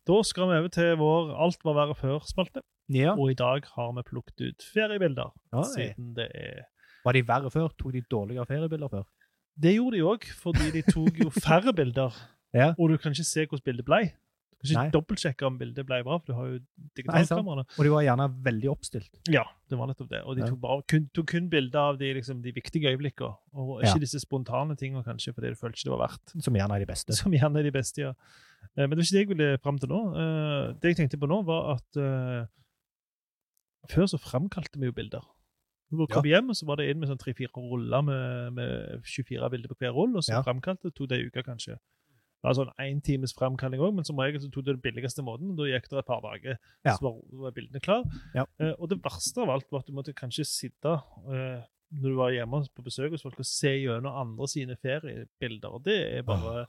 [0.08, 2.60] Da skal vi over til vår Alt var verre før-spalte,
[2.92, 3.14] Ja.
[3.16, 5.32] og i dag har vi plukket ut feriebilder.
[5.54, 5.64] Oi.
[5.72, 6.64] Siden det er
[7.06, 7.70] Var de verre før?
[7.78, 9.04] Tok de dårligere feriebilder før?
[9.60, 12.12] Det gjorde de òg, fordi de tok jo færre bilder.
[12.54, 12.74] Ja.
[12.78, 14.02] Og du kan ikke se hvordan bildet ble.
[14.64, 16.60] Du kan ikke dobbeltsjekke om bildet ble bra, for du har jo
[16.96, 17.66] digitalkameraene.
[17.78, 19.10] Og de var gjerne veldig oppstilt.
[19.28, 20.22] Ja, det var nettopp det.
[20.24, 23.82] Og de tok, bare, kun, tok kun bilder av de, liksom, de viktige øyeblikkene, og
[23.84, 24.00] ikke Ja.
[24.06, 26.36] disse spontane tingene, kanskje, fordi du følte ikke det var verdt.
[26.48, 27.14] Som gjerne er de beste.
[27.20, 28.14] Som gjerne er de beste, ja.
[28.78, 30.02] Eh, Men det var ikke det jeg ville fram til nå.
[30.16, 32.46] Eh, Det jeg tenkte på nå, var at eh,
[33.90, 35.24] før så framkalte vi jo bilder.
[35.92, 39.50] Når vi kom hjem, så var det inn med sånn tre-fire ruller med, med 24
[39.54, 40.42] bilder på hver rull, og så Ja.
[40.42, 41.76] framkalte det tok det ei uke, kanskje.
[41.78, 45.24] Det var sånn én times framkalling òg, men som regel så tok det den billigste
[45.24, 45.56] måten.
[45.56, 46.96] Da gikk det et par dager, Ja.
[46.98, 48.04] så var, var bildene klare.
[48.36, 48.46] Ja.
[48.60, 50.96] Eh, og det verste av alt var at du måtte kanskje sitte
[51.30, 51.62] eh,
[51.94, 55.70] når du var hjemme på besøk hos folk og se gjennom andre sine feriebilder.
[55.72, 56.66] Og det er bare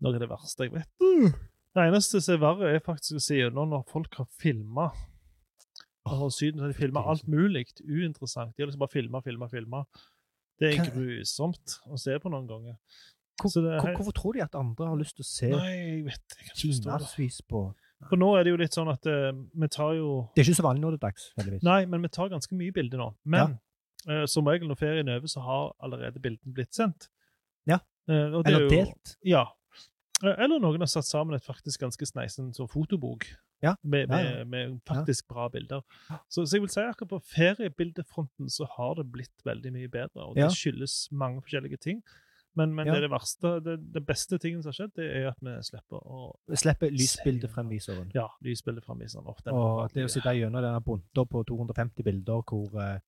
[0.00, 0.88] noe av det verste jeg vet.
[1.74, 4.90] Det eneste som er verre, er faktisk å se gjennom når folk har filma.
[6.16, 8.54] Og Syden så de filma alt mulig uinteressant.
[8.56, 9.84] De har liksom bare filma, filma, filma.
[10.60, 12.76] Det er grusomt å se på noen ganger.
[13.40, 16.02] Hvor, er hvorfor tror de at andre har lyst til å se Nei,
[16.58, 17.62] timevis på
[18.10, 20.58] For nå er det jo litt sånn at uh, vi tar jo Det er ikke
[20.58, 21.64] så vanlig nå til dags, heldigvis.
[21.64, 23.08] Nei, men vi tar ganske mye bilder nå.
[23.32, 23.56] Men
[24.08, 27.08] eh, som regel når ferien er over, så har allerede bildene blitt sendt.
[27.68, 27.80] Ja.
[28.08, 29.14] Uh, og det er Eller jo- delt.
[29.24, 29.44] Ja.
[30.24, 33.26] Eh, Eller noen har satt sammen et faktisk ganske sneisen sånn fotobok.
[33.60, 33.74] Ja.
[33.82, 34.44] Med, med, ja.
[34.48, 35.82] med faktisk bra bilder.
[36.28, 40.30] Så, så jeg vil si akkurat på feriebildefronten så har det blitt veldig mye bedre.
[40.30, 42.02] Og det skyldes mange forskjellige ting.
[42.58, 42.94] Men, men Ja.
[42.94, 46.00] det, det verste, det, det beste tingen som har skjedd, det er at vi slipper
[46.02, 46.22] å
[46.58, 48.10] Slipper lysbildefremviseren.
[48.14, 49.28] ja, lysbildet fra miseren.
[49.44, 52.98] Den Og det å sitte gjennom denne bunta på 250 bilder hvor uh,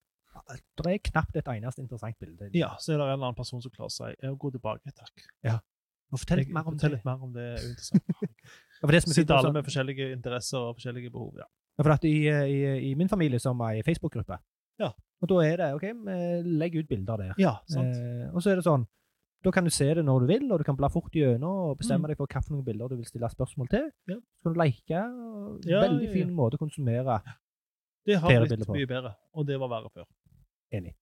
[0.79, 2.51] det er knapt et eneste interessant bilde.
[2.55, 4.15] Ja, så er det en eller annen person som klarer.
[4.23, 5.27] Jeg 'gå tilbake, takk.
[5.45, 5.61] Og
[6.21, 6.97] Fortell litt mer om fortell det.
[6.99, 7.43] litt mer om det.
[7.43, 8.03] er uinteressant.
[8.03, 8.31] interessant.
[8.83, 11.35] Ja, for det som er fint Sitter alle også- med forskjellige interesser og forskjellige behov.
[11.39, 11.45] ja.
[11.79, 14.37] Ja, for at i, eh, i, I min familie som er i Facebook-gruppe,
[14.79, 14.91] Ja.
[15.23, 17.35] og da er det OK, vi legger ut bilder der.
[17.39, 17.97] Ja, sant.
[17.97, 18.87] Eh, og så er det sånn
[19.45, 21.79] Da kan du se det når du vil, og du kan bla fort gjennom og
[21.79, 22.09] bestemme Mm.
[22.09, 23.91] deg for hvilke bilder du vil stille spørsmål til.
[24.07, 24.15] Ja.
[24.39, 25.01] Så kan du like.
[25.03, 26.13] og Ja, veldig ja, ja.
[26.13, 27.23] fin måte å konsumere.
[28.07, 28.75] Det har Flere blitt på.
[28.77, 30.05] mye bedre, og det var verre før.
[30.73, 30.95] Enig.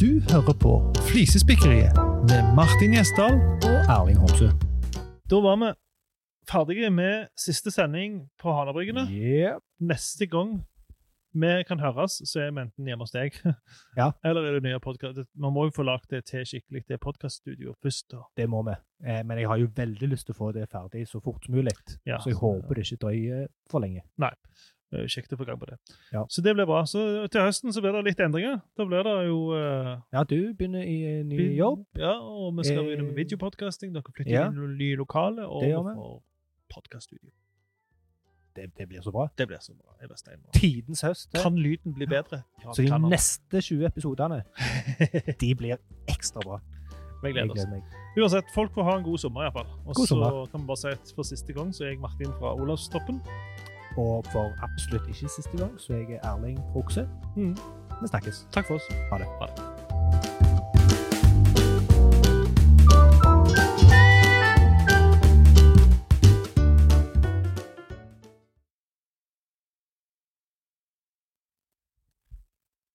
[0.00, 0.70] Du hører på
[1.08, 1.94] Flisespikkeriet
[2.26, 3.36] med Martin Gjesdal.
[3.62, 4.48] Og Erling Homsø.
[5.30, 5.68] Da var vi
[6.50, 9.04] ferdige med siste sending på Hanabryggene.
[9.10, 9.60] Yeah.
[9.78, 10.64] Neste gang
[11.34, 13.38] vi kan høres, så er vi enten hjemme hos deg
[14.00, 14.10] Ja.
[14.26, 15.28] eller i det nye podkastet.
[15.38, 18.08] Man må jo få lagd det til skikkelig det podkaststudioet først.
[18.10, 18.24] da.
[18.38, 18.74] Det må vi.
[19.06, 21.54] Eh, men jeg har jo veldig lyst til å få det ferdig så fort som
[21.54, 21.74] mulig.
[22.06, 24.02] Ja, så jeg håper det ikke drøyer for lenge.
[24.94, 25.76] Det er jo kjekt å få gang på det.
[26.14, 26.20] Ja.
[26.30, 26.84] Så det blir bra.
[26.86, 28.60] Så til høsten så blir det litt endringer.
[28.78, 31.82] Da blir det jo uh, Ja, du begynner i en ny jobb.
[31.98, 33.90] Ja, og vi skal Eh, begynne med videopodcasting.
[33.96, 34.44] Dere flytter ja.
[34.52, 36.14] inn i nye lokaler, og Det får
[36.76, 37.32] podkaststudio.
[38.54, 39.26] Det, det blir så bra.
[39.34, 39.96] Det blir så bra.
[39.98, 40.54] Jeg blir steinbra.
[40.54, 41.32] Tidens høst.
[41.32, 41.42] det.
[41.42, 42.44] Kan lyden bli bedre?
[42.62, 43.10] Ja, så de han.
[43.10, 44.42] neste 20 episodene,
[45.42, 46.60] de blir ekstra bra.
[47.24, 47.64] Vi Jeg gleder oss.
[47.64, 48.00] gleder meg.
[48.22, 49.66] Uansett, folk får ha en god sommer iallfall.
[49.90, 52.54] Og så kan vi bare si at for siste gang så er jeg Martin fra
[52.54, 53.24] Olavstoppen.
[53.96, 57.08] Og for absolutt ikke siste gang, så jeg er Erling Frokse.
[57.36, 57.56] Mm.
[58.02, 58.46] Vi snakkes.
[58.52, 58.82] Takk for oss.
[59.10, 59.26] Ha det.
[59.40, 59.74] Ha det.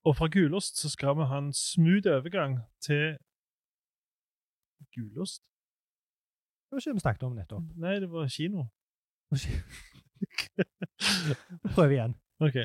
[0.03, 3.17] Og fra gulost så skal vi ha en smooth overgang til
[4.95, 5.43] Gulost?
[6.65, 7.63] Det var ikke det vi snakket om nettopp.
[7.75, 8.63] Nei, det var kino.
[11.77, 12.15] Muy bien.
[12.39, 12.55] Ok.